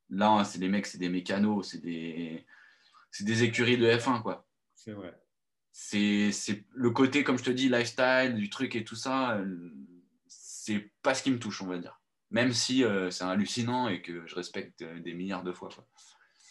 [0.10, 2.46] là, hein, c'est des mecs, c'est des mécanos, c'est des,
[3.12, 4.48] c'est des écuries de F1, quoi.
[4.76, 5.14] C'est vrai.
[5.72, 9.42] C'est, c'est le côté, comme je te dis, lifestyle, du truc et tout ça,
[10.28, 12.00] c'est pas ce qui me touche, on va dire.
[12.32, 15.70] Même si euh, c'est hallucinant et que je respecte euh, des milliards de fois.
[15.74, 15.88] Quoi.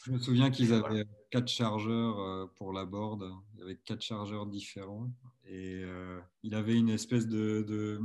[0.05, 3.25] Je me souviens qu'ils avaient quatre chargeurs euh, pour la board,
[3.61, 5.11] avec quatre chargeurs différents.
[5.45, 8.01] Et euh, il avait une espèce de,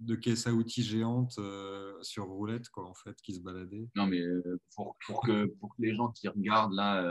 [0.00, 3.88] de, caisse à outils géante euh, sur roulette, quoi, en fait, qui se baladait.
[3.94, 4.20] Non, mais
[4.74, 7.02] pour, pour, que, pour que les gens qui regardent, là,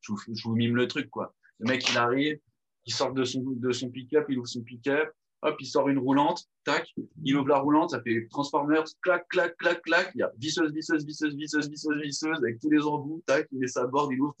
[0.00, 1.34] je, vous, je, vous, mime le truc, quoi.
[1.58, 2.38] Le mec, il arrive,
[2.86, 5.10] il sort de son, de son pick-up, il ouvre son pick-up,
[5.42, 6.92] hop, il sort une roulante, tac,
[7.24, 10.72] il ouvre la roulante, ça fait Transformers, clac, clac, clac, clac, il y a visseuse,
[10.72, 14.20] visseuse, visseuse, visseuse, visseuse, visseuse, avec tous les embouts, tac, il met sa board, il
[14.20, 14.34] ouvre,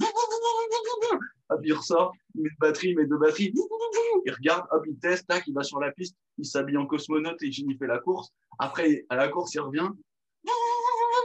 [1.48, 3.54] hop, il ressort, il met une batterie, il met deux batteries,
[4.26, 7.42] il regarde, hop, il teste, tac, il va sur la piste, il s'habille en cosmonaute
[7.42, 8.30] et il fait la course.
[8.58, 9.88] Après, à la course, il revient,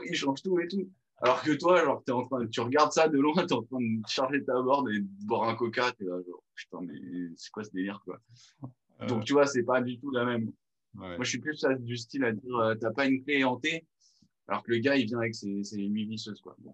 [0.07, 0.89] il change tout et tout.
[1.17, 3.63] Alors que toi, genre, es en train, tu regardes ça de loin, tu es en
[3.63, 6.79] train de charger ta board et de boire un coca, tu es là, genre, putain,
[6.81, 6.99] mais
[7.37, 8.19] c'est quoi ce délire, quoi.
[9.01, 9.07] Euh.
[9.07, 10.51] Donc, tu vois, c'est pas du tout la même.
[10.93, 13.85] Moi, je suis plus du style à dire, euh, t'as pas une clé hantée,
[14.47, 16.55] alors que le gars, il vient avec ses, ses huit visseuses, quoi.
[16.59, 16.73] Bon,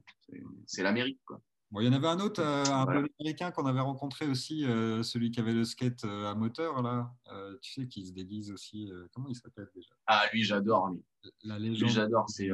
[0.68, 1.42] c'est l'Amérique, quoi.
[1.72, 3.08] Bon, il y en avait un autre, euh, un voilà.
[3.20, 7.12] américain qu'on avait rencontré aussi, celui qui avait le skate à moteur, là.
[7.62, 8.92] tu sais, qui se déguise aussi.
[9.14, 9.94] comment il s'appelle déjà?
[10.06, 11.02] Ah, lui, j'adore, lui.
[11.44, 11.88] La légende.
[11.88, 12.30] Lui, j'adore.
[12.30, 12.50] C'est.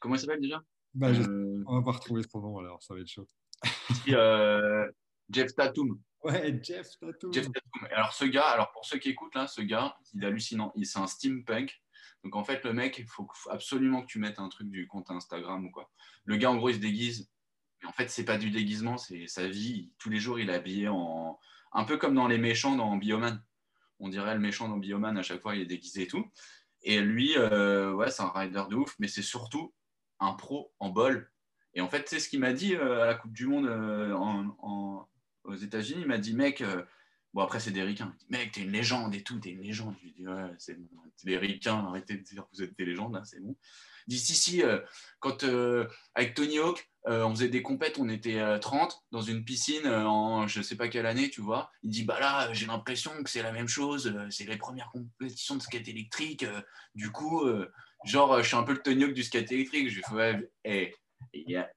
[0.00, 0.62] Comment il s'appelle déjà?
[0.94, 1.10] Bah,
[1.66, 3.28] On va pas retrouver son nom, alors, ça va être chaud.
[5.32, 6.00] Jeff Tatum.
[6.22, 7.32] Ouais, Jeff Tatum.
[7.32, 7.88] Jeff Tatum.
[7.90, 10.72] Alors, ce gars, alors pour ceux qui écoutent, là, ce gars, il est hallucinant.
[10.82, 11.82] C'est un steampunk.
[12.24, 15.10] Donc, en fait, le mec, il faut absolument que tu mettes un truc du compte
[15.10, 15.90] Instagram ou quoi.
[16.24, 17.30] Le gars, en gros, il se déguise.
[17.82, 19.90] Mais en fait, c'est pas du déguisement, c'est sa vie.
[19.98, 21.38] Tous les jours, il est habillé en.
[21.72, 23.42] Un peu comme dans les méchants dans Bioman.
[23.98, 26.24] On dirait le méchant dans Bioman, à chaque fois, il est déguisé et tout.
[26.82, 29.72] Et lui, euh, ouais, c'est un rider de ouf, mais c'est surtout
[30.20, 31.30] un pro en bol.
[31.74, 34.12] Et en fait, c'est ce qu'il m'a dit euh, à la Coupe du Monde euh,
[34.12, 35.08] en,
[35.44, 36.02] aux États-Unis.
[36.02, 36.82] Il m'a dit, mec, euh,
[37.34, 38.14] bon, après, c'est des ricains.
[38.30, 39.94] Mec, t'es une légende et tout, t'es une légende.
[40.00, 40.78] Je lui dis, ouais, c'est
[41.24, 43.56] des ricains, arrêtez de dire que vous êtes des légendes, c'est bon.
[44.08, 44.80] Il dit, si, si, euh,
[45.20, 49.88] quand euh, avec Tony Hawk, on faisait des compètes, on était 30 dans une piscine
[49.88, 51.72] en je sais pas quelle année, tu vois.
[51.82, 55.56] Il dit, bah là, j'ai l'impression que c'est la même chose, c'est les premières compétitions
[55.56, 56.46] de skate électrique.
[56.94, 57.44] du coup,
[58.04, 59.90] genre, je suis un peu le Tony Hawk du skate électrique.
[59.90, 60.94] Je fais, ouais, hey,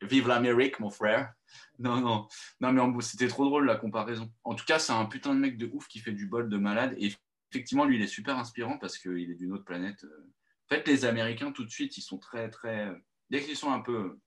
[0.02, 1.34] vive l'Amérique, mon frère.
[1.80, 2.28] Non, non,
[2.60, 4.32] non, mais c'était trop drôle la comparaison.
[4.44, 6.58] En tout cas, c'est un putain de mec de ouf qui fait du bol de
[6.58, 6.96] malade.
[6.98, 7.14] Et
[7.52, 10.04] effectivement, lui, il est super inspirant parce qu'il est d'une autre planète.
[10.04, 12.92] En fait, les Américains, tout de suite, ils sont très, très.
[13.30, 14.20] Dès qu'ils sont un peu,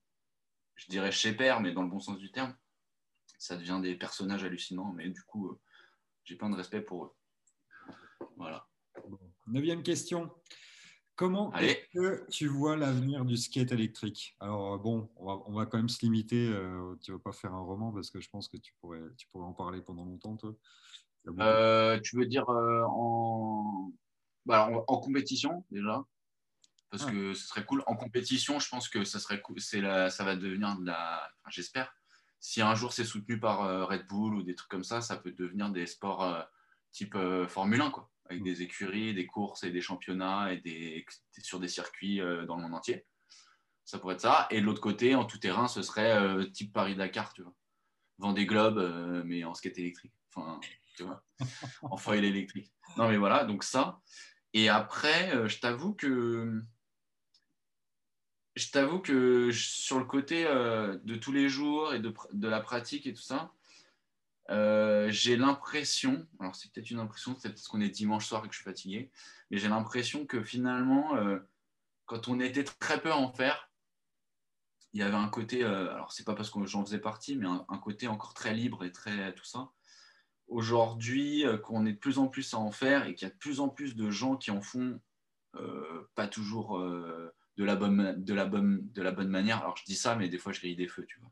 [0.75, 2.55] je dirais chez mais dans le bon sens du terme,
[3.37, 4.93] ça devient des personnages hallucinants.
[4.93, 5.59] Mais du coup, euh,
[6.23, 7.15] j'ai plein de respect pour eux.
[8.37, 8.67] Voilà.
[9.47, 10.31] Neuvième question.
[11.19, 14.37] Comment est-ce que tu vois l'avenir du skate électrique?
[14.39, 16.47] Alors, euh, bon, on va, quand même se limiter.
[16.47, 19.01] Euh, tu ne vas pas faire un roman parce que je pense que tu pourrais,
[19.17, 20.55] tu pourrais en parler pendant longtemps, toi.
[21.27, 23.91] Euh, tu veux dire en...
[24.45, 24.97] Bah, en...
[24.97, 26.05] compétition, déjà?
[26.89, 27.11] Parce ah.
[27.11, 27.83] que ce serait cool.
[27.85, 29.57] En compétition, je pense que ça, serait cool.
[29.73, 30.09] La...
[30.09, 31.29] ça va devenir de la.
[31.49, 31.93] J'espère.
[32.39, 35.33] Si un jour c'est soutenu par Red Bull ou des trucs comme ça, ça peut
[35.33, 36.47] devenir des sports
[36.93, 37.17] type
[37.49, 41.05] Formule 1, quoi avec des écuries, des courses et des championnats et
[41.41, 43.05] sur des circuits euh, dans le monde entier.
[43.85, 44.47] Ça pourrait être ça.
[44.51, 47.53] Et de l'autre côté, en tout terrain, ce serait euh, type Paris-Dakar, tu vois.
[48.19, 50.13] Vendée Globe, euh, mais en skate électrique.
[50.33, 50.59] Enfin,
[50.95, 51.23] tu vois,
[51.81, 52.71] en foil électrique.
[52.97, 53.99] Non, mais voilà, donc ça.
[54.53, 56.61] Et après, je t'avoue que.
[58.55, 63.13] Je t'avoue que sur le côté de tous les jours et de la pratique et
[63.13, 63.53] tout ça,
[64.49, 68.47] euh, j'ai l'impression, alors c'est peut-être une impression, c'est parce qu'on est dimanche soir et
[68.47, 69.11] que je suis fatigué,
[69.51, 71.37] mais j'ai l'impression que finalement, euh,
[72.05, 73.69] quand on était très peu à en faire,
[74.93, 77.45] il y avait un côté, euh, alors c'est pas parce que j'en faisais partie, mais
[77.45, 79.69] un, côté encore très libre et très tout ça.
[80.47, 83.37] Aujourd'hui, qu'on est de plus en plus à en faire et qu'il y a de
[83.37, 84.99] plus en plus de gens qui en font
[86.15, 89.59] pas toujours de, la bonne, de, la bonne, de la bonne manière.
[89.59, 91.29] Alors je dis ça, mais des fois je grille des feux, tu vois.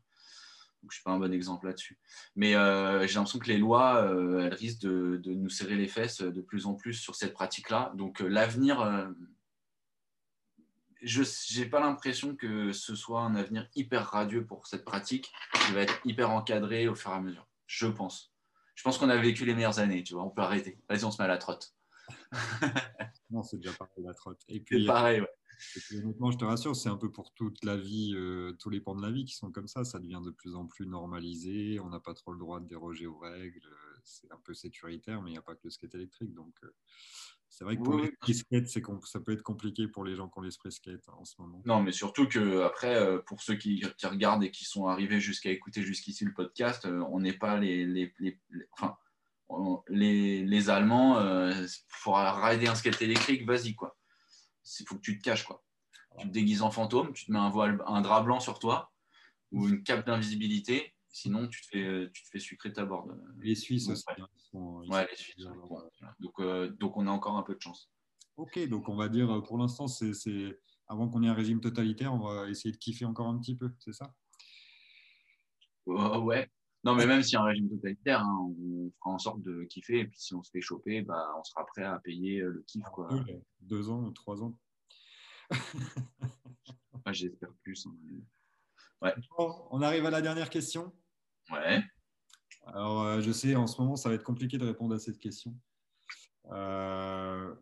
[0.82, 1.98] Donc, je ne suis pas un bon exemple là-dessus.
[2.36, 6.20] Mais euh, j'ai l'impression que les lois, euh, elles risquent de, nous serrer les fesses
[6.22, 7.92] de plus en plus sur cette pratique-là.
[7.96, 9.12] Donc, euh, l'avenir,
[11.02, 11.22] je
[11.58, 15.32] n'ai pas l'impression que ce soit un avenir hyper radieux pour cette pratique
[15.66, 17.48] qui va être hyper encadré au fur et à mesure.
[17.66, 18.32] Je pense.
[18.76, 20.22] Je pense qu'on a vécu les meilleures années, tu vois.
[20.22, 20.78] On peut arrêter.
[20.88, 21.74] Vas-y, on se met à la trotte.
[23.30, 24.40] non, c'est déjà pareil, la trotte.
[24.48, 25.37] Et puis, pareil, ouais
[25.92, 28.94] honnêtement, je te rassure, c'est un peu pour toute la vie, euh, tous les pans
[28.94, 29.84] de la vie qui sont comme ça.
[29.84, 31.80] Ça devient de plus en plus normalisé.
[31.80, 33.62] On n'a pas trop le droit de déroger aux règles.
[34.04, 36.32] C'est un peu sécuritaire, mais il n'y a pas que le skate électrique.
[36.34, 36.74] Donc, euh,
[37.48, 40.42] c'est vrai que pour les skate, ça peut être compliqué pour les gens qui ont
[40.42, 41.62] l'esprit skate hein, en ce moment.
[41.66, 45.50] Non, mais surtout que après, euh, pour ceux qui, regardent et qui sont arrivés jusqu'à
[45.50, 48.38] écouter jusqu'ici le podcast, on n'est pas les, les, les,
[48.72, 48.96] enfin,
[49.88, 51.16] les, les Allemands.
[52.02, 53.97] pour rider un skate électrique, vas-y quoi
[54.80, 55.44] il faut que tu te caches.
[55.44, 55.64] Quoi.
[56.18, 58.92] Tu te déguises en fantôme, tu te mets un, voile, un drap blanc sur toi
[59.52, 60.94] ou une cape d'invisibilité.
[61.10, 63.18] Sinon, tu te fais, tu te fais sucrer ta board.
[63.40, 64.04] Les Suisses aussi.
[64.52, 65.44] ouais, les Suisses.
[66.20, 67.90] Donc, euh, donc, on a encore un peu de chance.
[68.36, 70.12] Ok, donc on va dire pour l'instant, c'est
[70.86, 73.72] avant qu'on ait un régime totalitaire, on va essayer de kiffer encore un petit peu,
[73.78, 74.14] c'est ça?
[75.88, 76.48] Euh, Ouais,
[76.84, 80.00] Non, mais même si un régime totalitaire, hein, on fera en sorte de kiffer.
[80.00, 82.84] Et puis si on se fait choper, bah, on sera prêt à payer le kiff.
[82.92, 83.08] Quoi.
[83.60, 84.56] Deux ans ou trois ans.
[87.12, 87.86] J'espère plus.
[87.86, 87.96] Hein,
[89.02, 89.14] ouais.
[89.70, 90.92] on arrive à la dernière question.
[91.50, 91.82] Ouais.
[92.66, 95.18] Alors, euh, je sais, en ce moment, ça va être compliqué de répondre à cette
[95.18, 95.54] question.
[96.50, 97.54] Euh,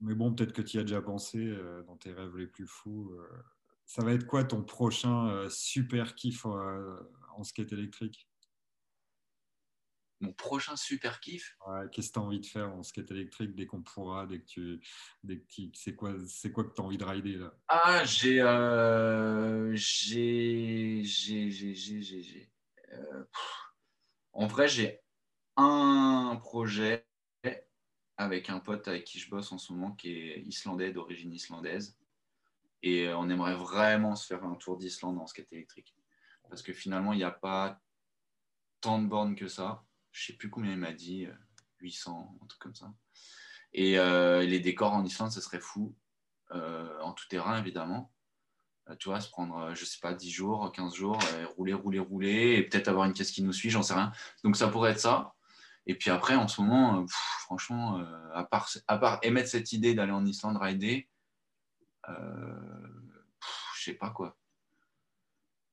[0.00, 2.66] mais bon, peut-être que tu y as déjà pensé euh, dans tes rêves les plus
[2.66, 3.12] fous.
[3.86, 8.29] ça va être quoi ton prochain super kiff en skate électrique?
[10.20, 11.56] Mon prochain super kiff.
[11.92, 14.46] Qu'est-ce que tu as envie de faire en skate électrique dès qu'on pourra, dès que
[14.46, 14.80] tu.
[15.24, 15.42] Dès
[15.74, 17.54] c'est, quoi, c'est quoi que tu as envie de rider là?
[17.68, 18.40] Ah, j'ai.
[18.40, 21.02] Euh, j'ai.
[21.02, 21.50] J'ai.
[21.50, 21.74] J'ai.
[21.74, 22.52] J'ai.
[22.92, 23.24] Euh,
[24.32, 25.00] en vrai, j'ai
[25.56, 27.06] un projet
[28.16, 31.96] avec un pote avec qui je bosse en ce moment qui est islandais, d'origine islandaise.
[32.82, 35.94] Et on aimerait vraiment se faire un tour d'Islande en skate électrique.
[36.48, 37.80] Parce que finalement, il n'y a pas
[38.80, 41.26] tant de bornes que ça je sais plus combien il m'a dit,
[41.80, 42.92] 800, euh, un truc comme ça.
[43.72, 45.94] Et euh, les décors en Islande, ce serait fou,
[46.52, 48.12] euh, en tout terrain évidemment.
[48.98, 51.18] tu vois, se prendre, je sais pas, 10 jours, 15 jours,
[51.56, 54.12] rouler, rouler, rouler, et peut-être avoir une caisse qui nous suit, j'en sais rien.
[54.42, 55.34] Donc ça pourrait être ça.
[55.86, 60.56] Et puis après, en ce moment, franchement, à, part, émettre cette idée d'aller en Islande
[60.56, 61.08] rider,
[62.08, 64.36] je sais pas quoi.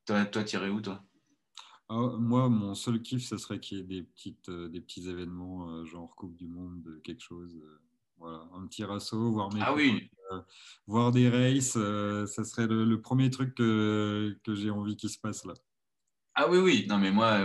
[0.05, 1.03] Toi, toi irais où, toi?
[1.89, 5.07] Ah, moi, mon seul kiff, ce serait qu'il y ait des, petites, euh, des petits
[5.07, 7.55] événements, euh, genre Coupe du Monde, quelque chose.
[7.55, 7.79] Euh,
[8.17, 10.09] voilà, un petit rasso, voir, ah oui.
[10.87, 15.45] voir des races, ça serait le, premier truc que, que j'ai envie qu'il se passe
[15.45, 15.53] là.
[16.33, 17.41] Ah oui, oui, non, mais moi,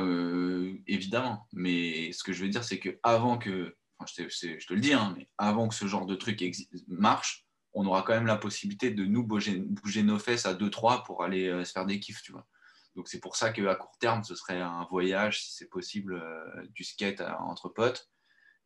[0.86, 1.46] évidemment.
[1.52, 4.72] Mais ce que je veux dire, c'est que avant que, enfin, je, te, je, te,
[4.72, 6.42] le dis, hein, mais avant que ce genre de truc
[6.88, 11.04] marche, on aura quand même la possibilité de nous bouger, bouger nos fesses à 2-3
[11.04, 12.46] pour aller se faire des kiffs, tu vois.
[12.94, 16.66] Donc c'est pour ça qu'à court terme, ce serait un voyage, si c'est possible, euh,
[16.68, 18.10] du skate entre potes.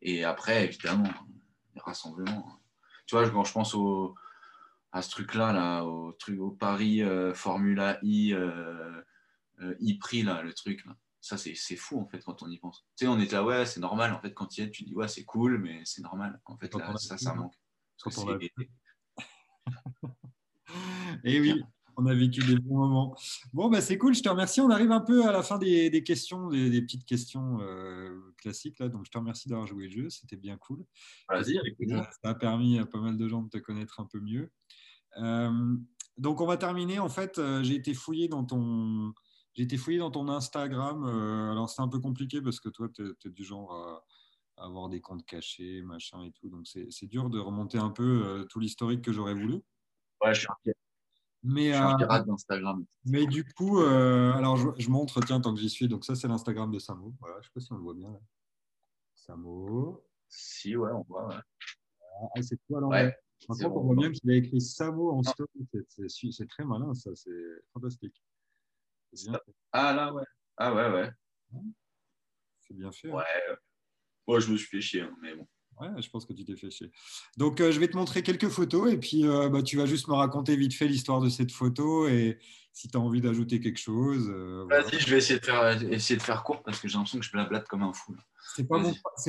[0.03, 1.09] Et après, évidemment,
[1.75, 2.61] les rassemblements.
[3.07, 4.15] Tu vois, quand je pense au,
[4.93, 9.03] à ce truc-là, là, au, truc, au Paris euh, Formula I, euh,
[10.01, 10.85] prix là, le truc.
[10.85, 10.97] Là.
[11.21, 12.87] Ça, c'est fou, en fait, quand on y pense.
[12.97, 14.13] Tu sais, on était là, ouais, c'est normal.
[14.13, 16.41] En fait, quand tu y es, tu dis, ouais, c'est cool, mais c'est normal.
[16.45, 17.55] En fait, là, ça, ça manque.
[21.25, 21.65] Et oui,
[21.97, 23.17] on a vécu des bons moments.
[23.53, 24.61] Bon, bah, c'est cool, je te remercie.
[24.61, 28.79] On arrive un peu à la fin des, questions, des, petites questions euh, classiques.
[28.79, 28.89] Là.
[28.89, 30.11] Donc, je te remercie d'avoir joué le jeu.
[30.11, 30.85] C'était bien cool.
[31.29, 31.59] Vas-y,
[32.23, 34.53] Ça a permis à pas mal de gens de te connaître un peu mieux.
[35.19, 35.77] Euh,
[36.19, 36.99] donc, on va terminer.
[36.99, 39.13] En fait, euh, j'ai été fouillé dans ton.
[39.55, 41.05] J'ai été fouillé dans ton Instagram.
[41.05, 44.05] alors, c'est un peu compliqué parce que toi, tu es, du genre à,
[44.59, 46.51] avoir des comptes cachés, machin et tout.
[46.51, 49.63] Donc, c'est dur de remonter un peu tout l'historique que j'aurais voulu.
[50.23, 50.73] Ouais, je suis.
[51.43, 52.85] Mais, euh, d'Instagram.
[53.05, 55.89] Mais du coup, euh, alors je, montre, tiens, tant que j'y suis.
[55.89, 57.15] Donc, ça, c'est l'Instagram de Samo.
[57.21, 58.11] Voilà, je ne sais pas si on le voit bien.
[58.11, 58.21] Là.
[59.15, 60.05] Samo.
[60.29, 61.29] Si, ouais, on voit.
[61.29, 61.41] Ouais.
[62.35, 63.15] Ah, c'est quoi alors ouais,
[63.49, 65.69] on voit bien qu'il a écrit Samo en story.
[66.09, 67.11] C'est très malin, ça.
[67.15, 67.31] C'est
[67.73, 68.21] fantastique.
[69.73, 70.25] Ah, là, ouais.
[70.57, 71.11] Ah, ouais, ouais.
[72.67, 73.11] C'est bien fait.
[73.11, 73.17] Hein.
[73.17, 73.57] Ouais.
[74.27, 75.47] Moi, je me suis fait chier, hein, mais bon.
[75.81, 76.91] Ouais, je pense que tu t'es fait chier.
[77.37, 80.09] Donc, euh, je vais te montrer quelques photos et puis euh, bah, tu vas juste
[80.09, 82.39] me raconter vite fait l'histoire de cette photo et
[82.73, 84.29] si tu as envie d'ajouter quelque chose.
[84.31, 87.19] Euh, Vas-y, je vais essayer de, faire, essayer de faire court parce que j'ai l'impression
[87.19, 88.17] que je blablate comme un fou.
[88.55, 88.83] C'est pas,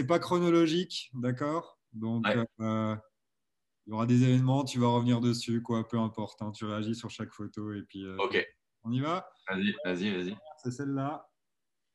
[0.07, 1.77] pas chronologique, d'accord?
[1.93, 6.41] Donc, il y aura des événements, tu vas revenir dessus, quoi, peu importe.
[6.41, 8.05] Hein, tu réagis sur chaque photo et puis.
[8.19, 8.45] ok.
[8.83, 9.29] On y va?
[9.49, 10.37] Vas-y, vas-y, vas-y.
[10.63, 11.27] C'est celle-là.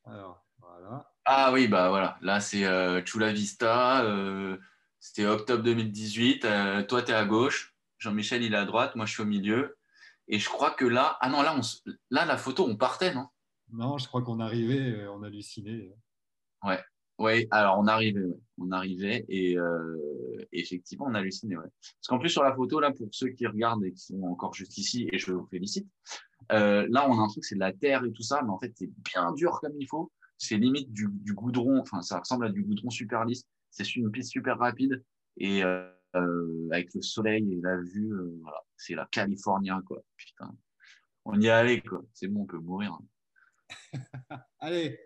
[0.05, 1.13] Alors, voilà.
[1.25, 4.57] Ah oui, bah voilà, là c'est euh, Chula Vista, euh,
[4.99, 9.07] c'était octobre 2018, euh, toi tu es à gauche, Jean-Michel il est à droite, moi
[9.07, 9.77] je suis au milieu,
[10.27, 11.61] et je crois que là, ah non, là, on,
[12.11, 13.29] là la photo on partait, non?
[13.73, 15.93] Non, je crois qu'on arrivait, on hallucinait.
[16.65, 16.81] Ouais,
[17.19, 18.21] ouais, alors on arrivait,
[18.59, 19.57] on arrivait, et
[20.51, 21.71] effectivement on hallucinait, ouais.
[21.81, 24.55] Parce qu'en plus sur la photo, là, pour ceux qui regardent et qui sont encore
[24.55, 25.87] juste ici, et je vous félicite,
[26.51, 28.73] là on a un truc, c'est de la terre et tout ça, mais en fait
[28.75, 30.11] c'est bien dur comme il faut
[30.43, 33.45] c'est limite du, goudron, enfin ça ressemble à du goudron super lisse.
[33.71, 35.05] C'est une piste super rapide
[35.37, 40.03] et euh, euh, avec le soleil et la vue, euh, voilà, c'est la California quoi.
[40.17, 40.53] Putain,
[41.25, 42.03] on y est allé quoi.
[42.13, 42.99] C'est bon, on peut mourir.
[44.59, 44.99] Allez,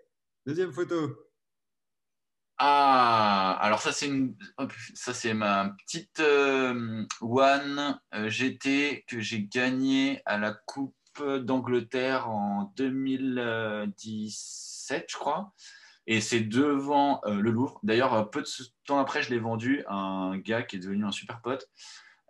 [0.46, 1.14] deuxième photo.
[2.56, 4.34] Ah, alors ça c'est une,
[4.94, 6.22] ça c'est ma petite
[7.20, 10.94] One GT que j'ai gagnée à la Coupe
[11.42, 14.75] d'Angleterre en 2010
[15.08, 15.52] je crois.
[16.06, 17.80] Et c'est devant euh, le Louvre.
[17.82, 18.48] D'ailleurs, euh, peu de
[18.84, 21.68] temps après, je l'ai vendu à un gars qui est devenu un super pote.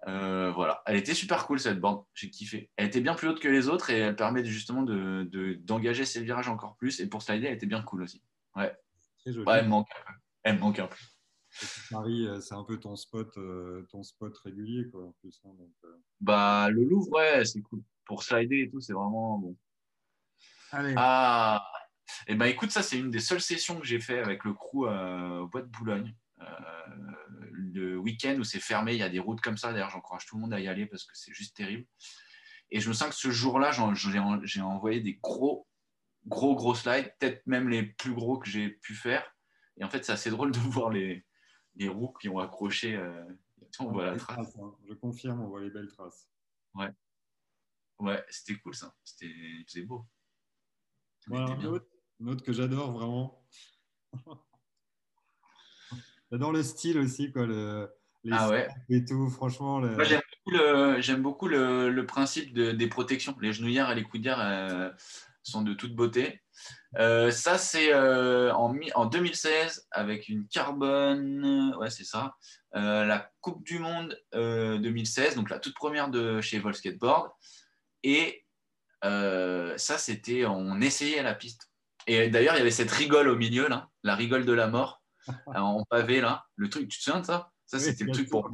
[0.09, 2.71] Euh, voilà, elle était super cool cette bande, j'ai kiffé.
[2.77, 6.05] Elle était bien plus haute que les autres et elle permet justement d'engager de, d'engager
[6.05, 7.01] ses virages encore plus.
[7.01, 8.23] Et pour slider, elle était bien cool aussi.
[8.55, 8.75] Ouais,
[9.27, 9.89] ouais elle, manque,
[10.43, 10.97] elle me manque un peu.
[11.91, 13.37] Paris, c'est un peu ton spot,
[13.91, 15.41] ton spot régulier, quoi, en plus.
[15.45, 15.71] Hein, donc,
[16.21, 17.83] Bah, le Louvre, ouais, c'est cool.
[18.05, 19.57] Pour slider et tout, c'est vraiment bon.
[20.71, 20.95] Allez.
[20.97, 21.67] Ah,
[22.27, 24.55] et eh ben écoute, ça, c'est une des seules sessions que j'ai fait avec le
[24.55, 26.15] crew au Bois de Boulogne
[27.77, 29.73] le week-end où c'est fermé, il y a des routes comme ça.
[29.73, 31.87] D'ailleurs, j'encourage tout le monde à y aller parce que c'est juste terrible.
[32.71, 35.69] Et je me sens que ce jour-là, j'ai envoyé des gros,
[36.27, 39.25] gros, gros slides, peut-être même les plus gros que j'ai pu faire.
[39.77, 41.25] Et en fait, c'est assez drôle de voir les,
[41.77, 42.97] les roues qui ont accroché.
[42.97, 43.25] Euh,
[43.81, 44.57] on voit la trace.
[44.57, 44.75] Hein.
[44.89, 46.29] Je confirme, on voit les belles traces.
[46.75, 46.91] Ouais.
[47.99, 48.95] Ouais, c'était cool ça.
[49.05, 50.07] C'était beau.
[51.29, 51.57] Voilà,
[52.23, 53.45] un autre que j'adore vraiment.
[56.33, 57.89] J'adore le style aussi, quoi, le,
[58.27, 58.69] les ah ouais.
[58.89, 59.31] et tout.
[59.31, 63.37] Franchement, Moi, j'aime beaucoup, le, principe des protections.
[63.41, 64.91] Les genouillères et les coudières euh,
[65.43, 66.43] sont de toute beauté.
[66.99, 71.75] Euh, ça, c'est euh, en, en, 2016 avec une carbone.
[71.79, 72.35] Ouais, c'est ça.
[72.73, 77.31] la Coupe du Monde 2016, donc la toute première de chez Vol Skateboard.
[78.03, 78.45] Et
[79.03, 81.71] ça, c'était, on essayait la piste.
[82.07, 85.03] Et d'ailleurs, il y avait cette rigole au milieu, là, la rigole de la mort
[85.47, 86.45] en pavé là.
[86.57, 87.51] Le truc, tu te souviens de ça?
[87.67, 88.49] Ça, c'était le truc pour,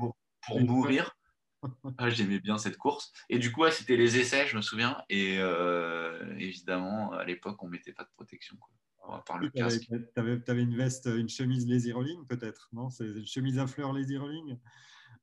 [0.46, 1.16] pour mourir.
[1.96, 3.12] Ah, J'aimais bien cette course.
[3.28, 5.00] Et du coup, c'était les essais, je me souviens.
[5.08, 8.56] Et euh, évidemment, à l'époque, on mettait pas de protection.
[8.56, 9.16] Quoi.
[9.16, 9.86] À part le casque.
[9.88, 12.90] Tu avais, une veste, une chemise lazy rolling peut-être Non?
[12.90, 14.58] C'est une chemise à fleurs lazy rolling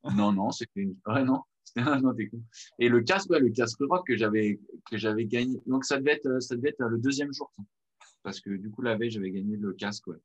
[0.16, 0.96] Non, non, c'était une.
[1.06, 1.42] Ouais, non.
[1.76, 2.16] non
[2.80, 4.60] Et le casque, ouais, le casque rock que j'avais
[4.90, 5.62] que j'avais gagné.
[5.66, 7.52] Donc ça devait être ça devait être le deuxième jour,
[8.24, 10.08] parce que du coup la veille j'avais gagné le casque.
[10.08, 10.18] Ouais.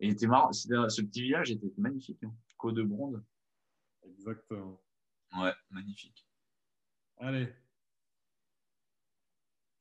[0.00, 0.52] Et était marrant.
[0.52, 2.22] Ce petit village était magnifique.
[2.24, 2.34] Hein.
[2.56, 3.24] Côte de Bronde.
[4.04, 4.80] Exactement.
[5.38, 6.26] Ouais, magnifique.
[7.18, 7.48] Allez.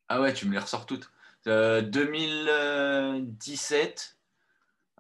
[0.08, 1.12] Ah ouais, tu me les ressors toutes.
[1.46, 4.18] 2017,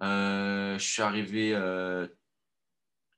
[0.01, 2.07] euh, euh, je suis arrivé, euh,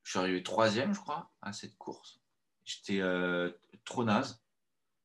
[0.04, 2.20] je suis arrivé troisième, je crois, à cette course.
[2.66, 3.02] J'étais
[3.86, 4.44] trop naze,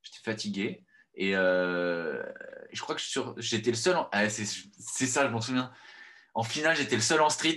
[0.03, 0.85] j'étais fatigué
[1.19, 3.03] et je crois que
[3.39, 3.97] j'étais le seul.
[4.13, 5.71] Ah, c'est ça, je m'en souviens.
[6.35, 7.57] En finale, j'étais le seul en street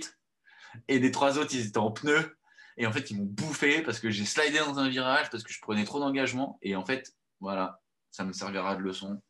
[0.88, 2.36] et les trois autres, ils étaient en pneus.
[2.76, 5.52] Et en fait, ils m'ont bouffé parce que j'ai slidé dans un virage, parce que
[5.52, 6.58] je prenais trop d'engagement.
[6.62, 9.20] Et en fait, voilà, ça me servira de leçon.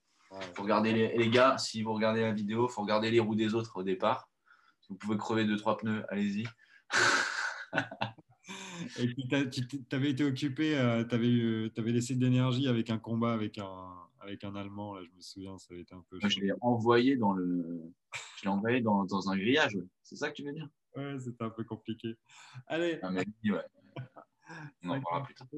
[0.40, 3.34] Il faut regarder les, gars, si vous regardez la vidéo, il faut regarder les roues
[3.34, 4.30] des autres au départ.
[4.80, 6.46] Si vous pouvez crever deux, trois pneus, allez-y.
[8.98, 12.98] Et puis, tu avais été occupé, euh, tu avais, avais, laissé de l'énergie avec un
[12.98, 16.18] combat avec un, avec un Allemand, là, je me souviens, ça avait été un peu.
[16.22, 17.92] je l'ai envoyé dans le,
[18.38, 19.76] je l'ai envoyé dans, dans, un grillage.
[20.02, 20.68] C'est ça que tu veux dire?
[20.96, 22.16] Ouais, c'était un peu compliqué.
[22.66, 22.98] Allez.
[23.02, 23.24] Ah, ouais.
[24.84, 25.48] On en parlera plus tard.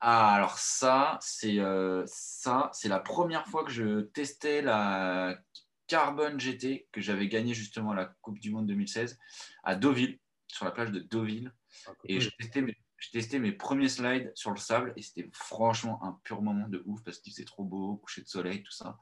[0.00, 5.38] Ah, alors ça, c'est euh, ça, c'est la première fois que je testais la
[5.86, 9.18] Carbon GT que j'avais gagné justement à la Coupe du Monde 2016
[9.62, 10.18] à Deauville,
[10.48, 11.52] sur la plage de Deauville.
[11.86, 15.28] Ah, et je testais mes j'ai testé mes premiers slides sur le sable et c'était
[15.32, 18.70] franchement un pur moment de ouf parce qu'il faisait trop beau, coucher de soleil, tout
[18.70, 18.96] ça.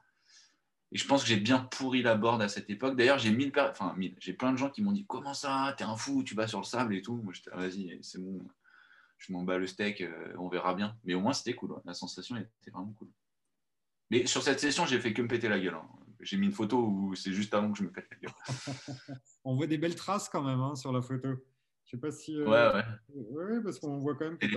[0.91, 2.97] Et je pense que j'ai bien pourri la board à cette époque.
[2.97, 5.95] D'ailleurs, j'ai mille, enfin j'ai plein de gens qui m'ont dit comment ça, t'es un
[5.95, 7.15] fou, tu vas sur le sable et tout.
[7.17, 8.41] Moi, j'étais vas-y, c'est bon,
[9.19, 10.97] je m'en bats le steak, euh, on verra bien.
[11.03, 11.79] Mais au moins, c'était cool.
[11.85, 13.09] La sensation était vraiment cool.
[14.09, 15.75] Mais sur cette session, j'ai fait que me péter la gueule.
[15.75, 15.87] Hein.
[16.21, 19.17] J'ai mis une photo où c'est juste avant que je me pète la gueule.
[19.43, 21.29] on voit des belles traces quand même hein, sur la photo.
[21.91, 22.33] Je sais pas si.
[22.37, 22.85] Euh, ouais, ouais.
[23.09, 24.37] Ouais, parce qu'on voit quand même.
[24.37, 24.47] Que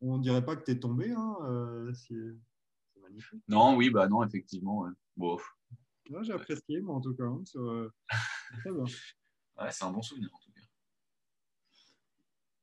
[0.00, 1.12] on dirait pas que tu es tombé.
[1.12, 2.14] Hein, euh, c'est
[2.98, 3.42] magnifique.
[3.46, 4.86] Non, oui, bah non, effectivement.
[5.16, 5.36] Bon.
[6.22, 7.24] J'ai apprécié, moi, en tout cas.
[7.24, 7.92] Hein, sur, euh.
[9.58, 10.60] Ouais, c'est un bon souvenir, en tout cas.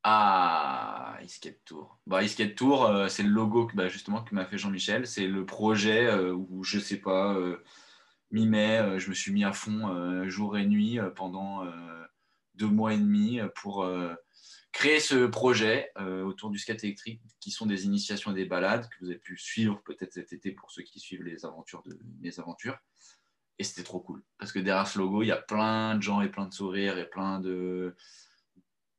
[0.03, 1.99] Ah, Iskate Tour.
[2.07, 5.07] Bah, Iskate Tour, c'est le logo que, bah, justement que m'a fait Jean-Michel.
[5.07, 7.35] C'est le projet où, je sais pas,
[8.31, 11.63] mi-mai, je me suis mis à fond jour et nuit pendant
[12.55, 14.13] deux mois et demi pour euh,
[14.71, 18.87] créer ce projet euh, autour du skate électrique, qui sont des initiations et des balades
[18.89, 21.97] que vous avez pu suivre peut-être cet été pour ceux qui suivent les aventures de
[22.21, 22.77] mes aventures.
[23.59, 24.23] Et c'était trop cool.
[24.39, 26.97] Parce que derrière ce logo, il y a plein de gens et plein de sourires
[26.97, 27.95] et plein de,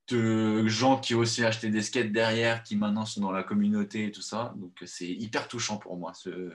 [0.09, 4.05] de gens qui ont aussi acheté des skates derrière, qui maintenant sont dans la communauté
[4.07, 4.55] et tout ça.
[4.57, 6.53] Donc c'est hyper touchant pour moi, ce,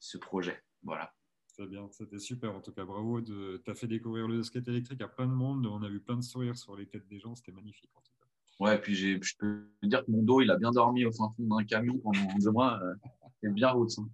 [0.00, 0.62] ce projet.
[0.82, 1.12] Voilà.
[1.58, 2.54] Bien, c'était super.
[2.54, 3.20] En tout cas, bravo.
[3.20, 5.66] Tu as fait découvrir le skate électrique à plein de monde.
[5.66, 7.34] On a vu plein de sourires sur les têtes des gens.
[7.34, 7.90] C'était magnifique.
[7.94, 8.26] En tout cas.
[8.64, 11.56] Ouais, puis je peux dire que mon dos, il a bien dormi au fin fond
[11.56, 12.80] d'un camion pendant deux mois.
[12.82, 12.94] Euh,
[13.34, 13.90] c'était bien route.
[13.98, 14.08] Hein.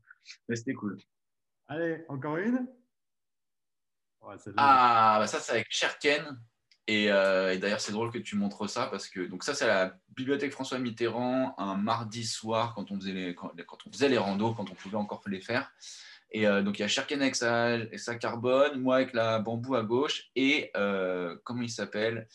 [0.49, 0.99] Mais c'était cool.
[1.68, 2.66] Allez, encore une?
[4.57, 6.39] Ah, bah ça, c'est avec Sherken.
[6.86, 10.53] Et, d'ailleurs, c'est drôle que tu montres ça parce que donc ça, c'est la bibliothèque
[10.53, 13.53] François Mitterrand un mardi soir quand on faisait les, quand,
[13.86, 15.70] on faisait les randos, quand on pouvait encore les faire.
[16.31, 20.31] Et donc il y a Sherken avec sa, carbone, moi avec la bambou à gauche
[20.37, 20.70] et
[21.45, 22.29] comment il s'appelle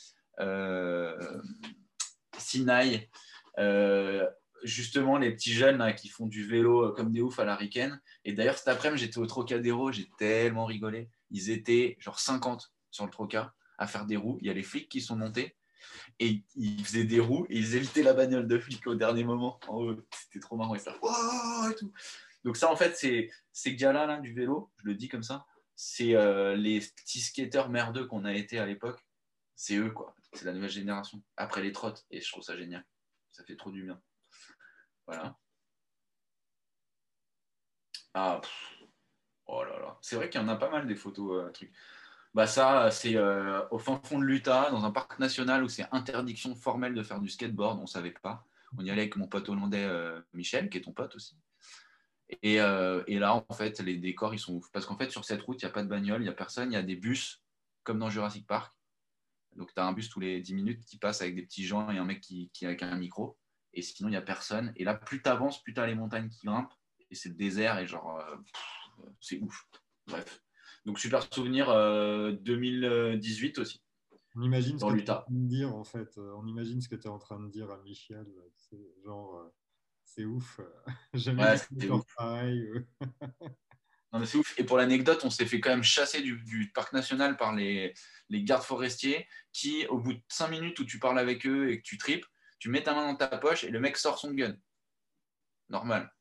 [2.37, 3.07] Sinaï
[4.63, 8.01] justement les petits jeunes qui font du vélo euh, comme des oufs à la ricaine.
[8.25, 11.09] Et d'ailleurs, cet après-midi, j'étais au Trocadéro, j'ai tellement rigolé.
[11.31, 14.37] Ils étaient genre 50 sur le Troca à faire des roues.
[14.41, 15.55] Il y a les flics qui sont montés
[16.19, 19.59] et ils faisaient des roues et ils évitaient la bagnole de flics au dernier moment.
[20.11, 20.75] C'était trop marrant.
[20.75, 21.91] et tout.
[22.43, 26.15] Donc ça, en fait, c'est ces gars-là du vélo, je le dis comme ça, c'est
[26.15, 29.05] euh, les petits skateurs merdeux qu'on a été à l'époque.
[29.55, 30.15] C'est eux, quoi.
[30.33, 31.21] C'est la nouvelle génération.
[31.37, 32.05] Après les trottes.
[32.09, 32.85] Et je trouve ça génial.
[33.31, 34.01] Ça fait trop du bien.
[35.07, 35.37] Voilà.
[38.13, 38.41] Ah,
[39.47, 39.97] oh là là.
[40.01, 41.67] C'est vrai qu'il y en a pas mal des photos, euh.
[42.33, 45.85] Bah ça, c'est euh, au fin fond de l'Utah, dans un parc national où c'est
[45.91, 47.79] interdiction formelle de faire du skateboard.
[47.79, 48.47] On ne savait pas.
[48.77, 49.87] On y allait avec mon pote hollandais
[50.33, 51.37] Michel, qui est ton pote aussi.
[52.41, 54.71] Et, là, en fait, les décors, ils sont ouf.
[54.71, 56.33] Parce qu'en fait, sur cette route, il n'y a pas de bagnole, il n'y a
[56.33, 56.71] personne.
[56.71, 57.43] Il y a des bus,
[57.83, 58.73] comme dans Jurassic Park.
[59.55, 61.89] Donc, tu as un bus tous les 10 minutes qui passe avec des petits gens
[61.91, 63.37] et un mec qui, qui avec un micro
[63.73, 64.71] et sinon il n'y a personne.
[64.75, 66.73] Et là, plus tu avances, plus tu as les montagnes qui grimpent,
[67.09, 68.35] et c'est le désert, et genre, euh,
[69.19, 69.67] c'est ouf.
[70.07, 70.41] Bref.
[70.85, 73.81] Donc, super souvenir 2018 euh, aussi.
[74.35, 76.17] On imagine ce que tu es en train de dire, en fait.
[76.17, 78.25] Euh, on imagine ce que tu es en train de dire à Michel.
[79.03, 79.51] Genre,
[80.15, 80.59] c'est ouf.
[81.13, 82.69] Jamais ouais, pareil.
[84.11, 84.57] non, mais c'est ouf.
[84.59, 87.93] Et pour l'anecdote, on s'est fait quand même chasser du, parc national par les,
[88.29, 91.77] les gardes forestiers qui, au bout de 5 minutes où tu parles avec eux et
[91.77, 92.25] que tu tripes,
[92.59, 94.55] tu mets ta main dans ta poche et le mec sort son gun.
[95.69, 96.13] Normal.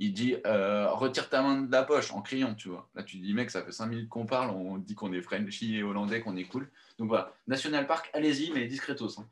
[0.00, 2.88] Il dit euh, retire ta main de la poche en criant, tu vois.
[2.94, 5.76] Là, tu dis mec, ça fait 5 minutes qu'on parle, on dit qu'on est Frenchy
[5.76, 6.70] et hollandais, qu'on est cool.
[6.98, 9.18] Donc voilà, National Park, allez-y, mais discretos.
[9.18, 9.28] Hein.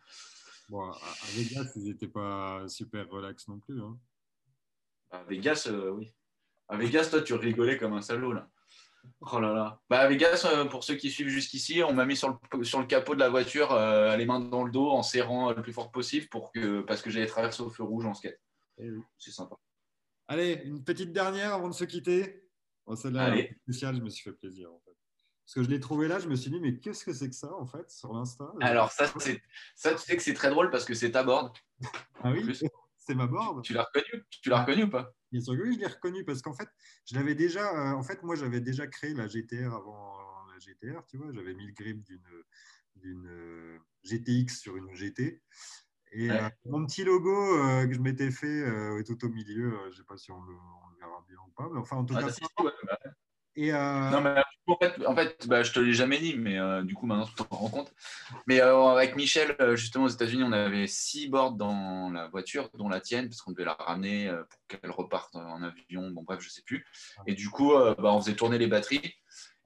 [0.69, 0.97] Bon, à
[1.35, 3.81] Vegas, ils n'étaient pas super relax non plus.
[3.81, 3.97] Hein.
[5.11, 6.13] À Vegas, euh, oui.
[6.69, 8.49] À Vegas, toi, tu rigolais comme un salaud, là.
[9.21, 9.81] Oh là là.
[9.89, 12.87] Bah, Vegas, euh, pour ceux qui suivent jusqu'ici, on m'a mis sur le, sur le
[12.87, 15.93] capot de la voiture, euh, les mains dans le dos, en serrant le plus fort
[15.93, 18.41] possible pour que, parce que j'allais traverser au feu rouge en skate.
[18.79, 19.57] Eh C'est sympa.
[20.27, 22.43] Allez, une petite dernière avant de se quitter.
[22.85, 24.86] Oh, Celle-là, spéciale, je me suis fait plaisir fait.
[25.47, 27.37] Parce que je l'ai trouvé là, je me suis dit, mais qu'est-ce que c'est que
[27.37, 28.53] ça en fait sur l'Insta?
[28.61, 29.07] Alors, ça,
[29.77, 31.57] ça, tu sais que c'est très drôle parce que c'est ta board.
[32.23, 32.43] Ah oui
[33.07, 33.63] c'est ma board.
[33.63, 35.15] Tu l'as reconnu, tu l'as reconnu ou pas?
[35.31, 36.69] Bien sûr que je l'ai reconnu parce qu'en fait,
[37.09, 37.73] je l'avais déjà.
[37.73, 40.17] Euh, en fait, moi, j'avais déjà créé la GTR avant
[40.53, 41.33] la GTR, tu vois.
[41.33, 42.05] J'avais mis le grip
[42.97, 45.41] d'une euh, GTX sur une GT.
[46.13, 47.33] Et euh, mon petit logo
[47.87, 48.61] que je m'étais fait
[48.99, 49.79] est tout au milieu.
[49.85, 50.55] je ne sais pas si on le,
[50.99, 52.33] verra bien ou pas, mais enfin, en tout ah, cas.
[52.59, 52.99] Bah,
[53.55, 56.83] et Non, mais en fait, en fait bah, je te l'ai jamais dit, mais euh,
[56.83, 57.93] du coup, maintenant, tu te rends compte.
[58.47, 62.69] Mais euh, avec Michel, euh, justement, aux États-Unis, on avait six boards dans la voiture,
[62.75, 66.11] dont la tienne, parce qu'on devait la ramener pour qu'elle reparte en avion.
[66.11, 66.85] Bon, bref, je sais plus.
[67.27, 69.15] Et du coup, bah, on faisait tourner les batteries.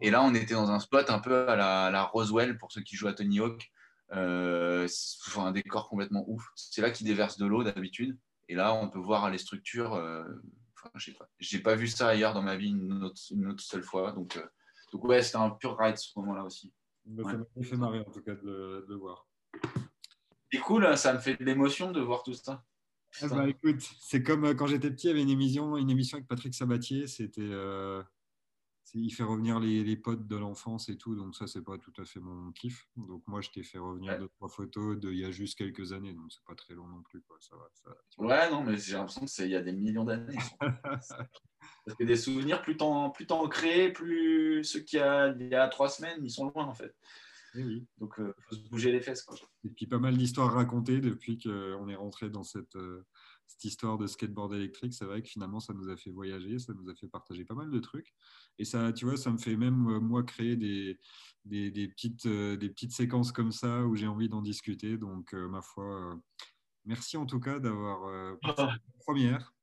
[0.03, 2.97] Et là, on était dans un spot un peu à la, Roswell, pour ceux qui
[2.97, 3.71] jouent à Tony Hawk.
[4.11, 6.47] un décor complètement ouf.
[6.55, 8.19] C'est là qu'ils déversent de l'eau d'habitude.
[8.49, 9.93] Et là, on peut voir les structures.
[9.93, 14.13] Enfin, je n'ai pas, vu ça ailleurs dans ma vie une autre seule fois.
[14.13, 14.39] Donc,
[14.93, 16.73] donc ouais, c'était un pur ride ce moment-là aussi.
[17.17, 19.27] Ça m'a fait marrer en tout cas de le, voir.
[20.53, 22.65] C'est cool, hein, ça me fait de l'émotion de voir tout ça.
[23.23, 25.91] Ah bah, écoute, c'est comme euh, quand j'étais petit, il y avait une émission, une
[25.91, 27.07] émission avec Patrick Sabatier.
[27.09, 28.03] C'était euh,
[28.95, 32.05] il fait revenir les, potes de l'enfance et tout, donc ça, c'est pas tout à
[32.05, 32.89] fait mon kiff.
[32.97, 36.13] Donc moi, je t'ai fait revenir deux, trois photos d'il y a juste quelques années,
[36.13, 37.21] donc c'est pas très long non plus.
[37.23, 37.37] Quoi.
[37.41, 40.39] Ça va, ouais, non, mais j'ai l'impression qu'il y a des millions d'années.
[41.85, 43.27] Parce que des souvenirs, plus t'en, plus
[43.93, 46.95] plus ceux qu'il y a il y a trois semaines, ils sont loin en fait.
[47.55, 47.87] Eh oui.
[47.99, 49.23] Donc, il euh, faut se bouger les fesses.
[49.23, 49.37] Quoi.
[49.65, 53.05] Et puis, pas mal d'histoires racontées depuis qu'on est rentré dans cette, euh,
[53.47, 56.73] cette histoire de skateboard électrique, c'est vrai que finalement, ça nous a fait voyager, ça
[56.75, 58.15] nous a fait partager pas mal de trucs.
[58.61, 61.01] Et ça, tu vois, ça me fait même, euh, moi, créer des,
[61.47, 64.99] des, petites, euh, des petites séquences comme ça où j'ai envie d'en discuter.
[64.99, 66.21] Donc, euh, ma foi,
[66.85, 69.55] merci en tout cas d'avoir participé à la première.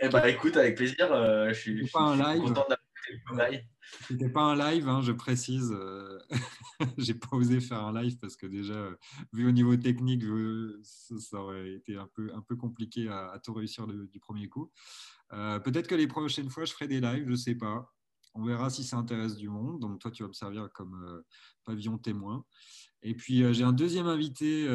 [0.00, 1.08] Eh ben, écoute, avec plaisir.
[1.48, 2.42] je suis, pas un live.
[2.42, 2.64] content
[4.08, 5.72] c'était pas un live, hein, je précise.
[5.72, 6.18] Euh,
[6.98, 8.90] j'ai pas osé faire un live parce que déjà,
[9.32, 10.24] vu au niveau technique,
[10.82, 14.72] ça, aurait été un peu, un peu compliqué à, tout réussir du premier coup.
[15.30, 17.95] Peut-être que les prochaines fois, je ferai des lives, je sais pas.
[18.36, 19.80] On verra si ça intéresse du monde.
[19.80, 21.24] Donc toi, tu vas me servir comme euh,
[21.64, 22.44] pavillon témoin.
[23.02, 24.66] Et puis j'ai un deuxième invité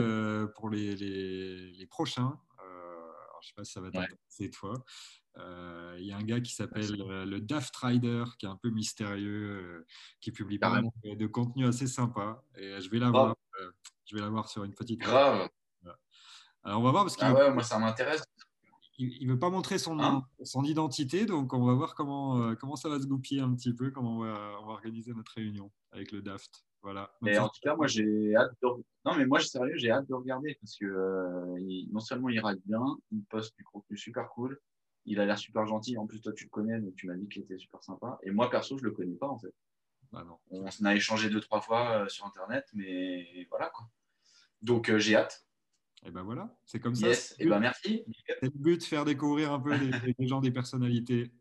[0.56, 2.40] pour les, les, les prochains.
[3.42, 4.86] je sais pas si ça va t'intéresser toi.
[5.38, 8.58] Euh, il y a un gars qui s'appelle euh, le Daft Rider, qui est un
[8.58, 9.86] peu mystérieux, euh,
[10.20, 12.44] qui publie pas mal de contenu assez sympa.
[12.58, 13.36] Et je vais l'avoir
[14.06, 15.00] je vais l'avoir sur une petite.
[15.00, 15.50] Grave.
[16.64, 18.24] Alors, on va voir parce ah ouais, moi ça m'intéresse.
[19.02, 22.76] Il ne veut pas montrer son, hein son identité, donc on va voir comment, comment
[22.76, 25.72] ça va se goupiller un petit peu, comment on va, on va organiser notre réunion
[25.92, 26.66] avec le DAFT.
[26.84, 27.12] Voilà.
[27.22, 28.68] Mais en tout cas, moi, j'ai hâte de...
[29.06, 32.84] Non, mais moi, sérieux, j'ai hâte de regarder parce que non seulement il rate bien,
[33.12, 34.60] il poste du contenu super cool,
[35.06, 35.98] il a l'air super gentil.
[35.98, 38.20] En plus, toi, tu le connais, donc tu m'as dit qu'il était super sympa.
[38.24, 39.54] Et moi, perso, je le connais pas, en fait.
[40.12, 40.38] Bah non.
[40.50, 43.88] On a échangé deux, trois fois euh, sur Internet, mais voilà, quoi.
[44.62, 45.46] Donc, euh, j'ai hâte.
[46.04, 47.08] Et ben voilà, c'est comme ça.
[47.08, 48.04] Yes, et ben merci.
[48.28, 51.32] C'est le but, faire découvrir un peu les, gens, des personnalités.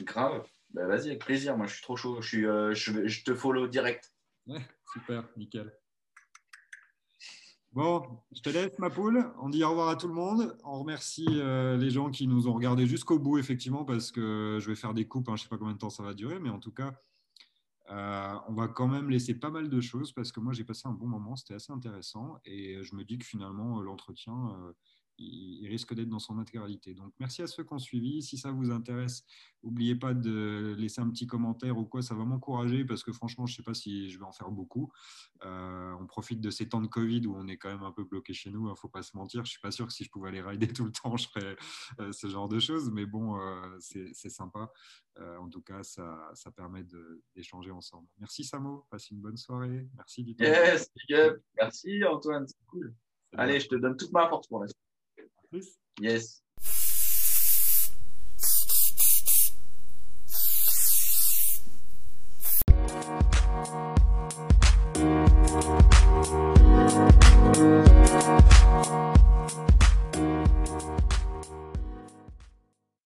[0.00, 0.46] Grave.
[0.70, 1.56] Ben vas-y, avec plaisir.
[1.56, 2.22] Moi, je suis trop chaud.
[2.22, 4.14] Je, suis, euh, je, je te follow direct.
[4.46, 5.72] Ouais, super, nickel.
[7.72, 8.02] Bon,
[8.34, 9.24] je te laisse ma poule.
[9.40, 10.56] On dit au revoir à tout le monde.
[10.62, 14.68] On remercie euh, les gens qui nous ont regardés jusqu'au bout, effectivement, parce que je
[14.68, 15.28] vais faire des coupes.
[15.28, 16.94] Hein, je ne sais pas combien de temps ça va durer, mais en tout cas,
[17.90, 20.82] euh, on va quand même laisser pas mal de choses parce que moi, j'ai passé
[20.86, 21.36] un bon moment.
[21.36, 22.38] C'était assez intéressant.
[22.44, 24.72] Et je me dis que finalement, l'entretien, euh,
[25.18, 26.94] il, risque d'être dans son intégralité.
[26.94, 28.22] Donc, merci à ceux qui ont suivi.
[28.22, 29.24] Si ça vous intéresse,
[29.62, 32.02] n'oubliez pas de laisser un petit commentaire ou quoi.
[32.02, 34.50] Ça va m'encourager parce que franchement, je ne sais pas si je vais en faire
[34.50, 34.92] beaucoup.
[35.44, 38.04] Euh, on profite de ces temps de Covid où on est quand même un peu
[38.04, 38.66] bloqué chez nous.
[38.66, 39.44] Il hein, ne faut pas se mentir.
[39.44, 41.28] Je ne suis pas sûr que si je pouvais aller rider tout le temps, je
[41.28, 41.56] ferais
[42.00, 42.90] euh, ce genre de choses.
[42.90, 44.70] Mais bon, euh, c'est sympa.
[45.18, 46.84] en tout cas, ça, ça permet
[47.34, 48.08] d'échanger ensemble.
[48.18, 48.86] Merci Samo.
[48.90, 49.88] Passe une bonne soirée.
[49.96, 50.90] Merci du Yes,
[51.56, 52.46] Merci Antoine.
[52.46, 52.94] C'est cool.
[53.36, 54.81] Allez, je te donne toute ma force pour la suite.
[56.00, 56.40] Yes.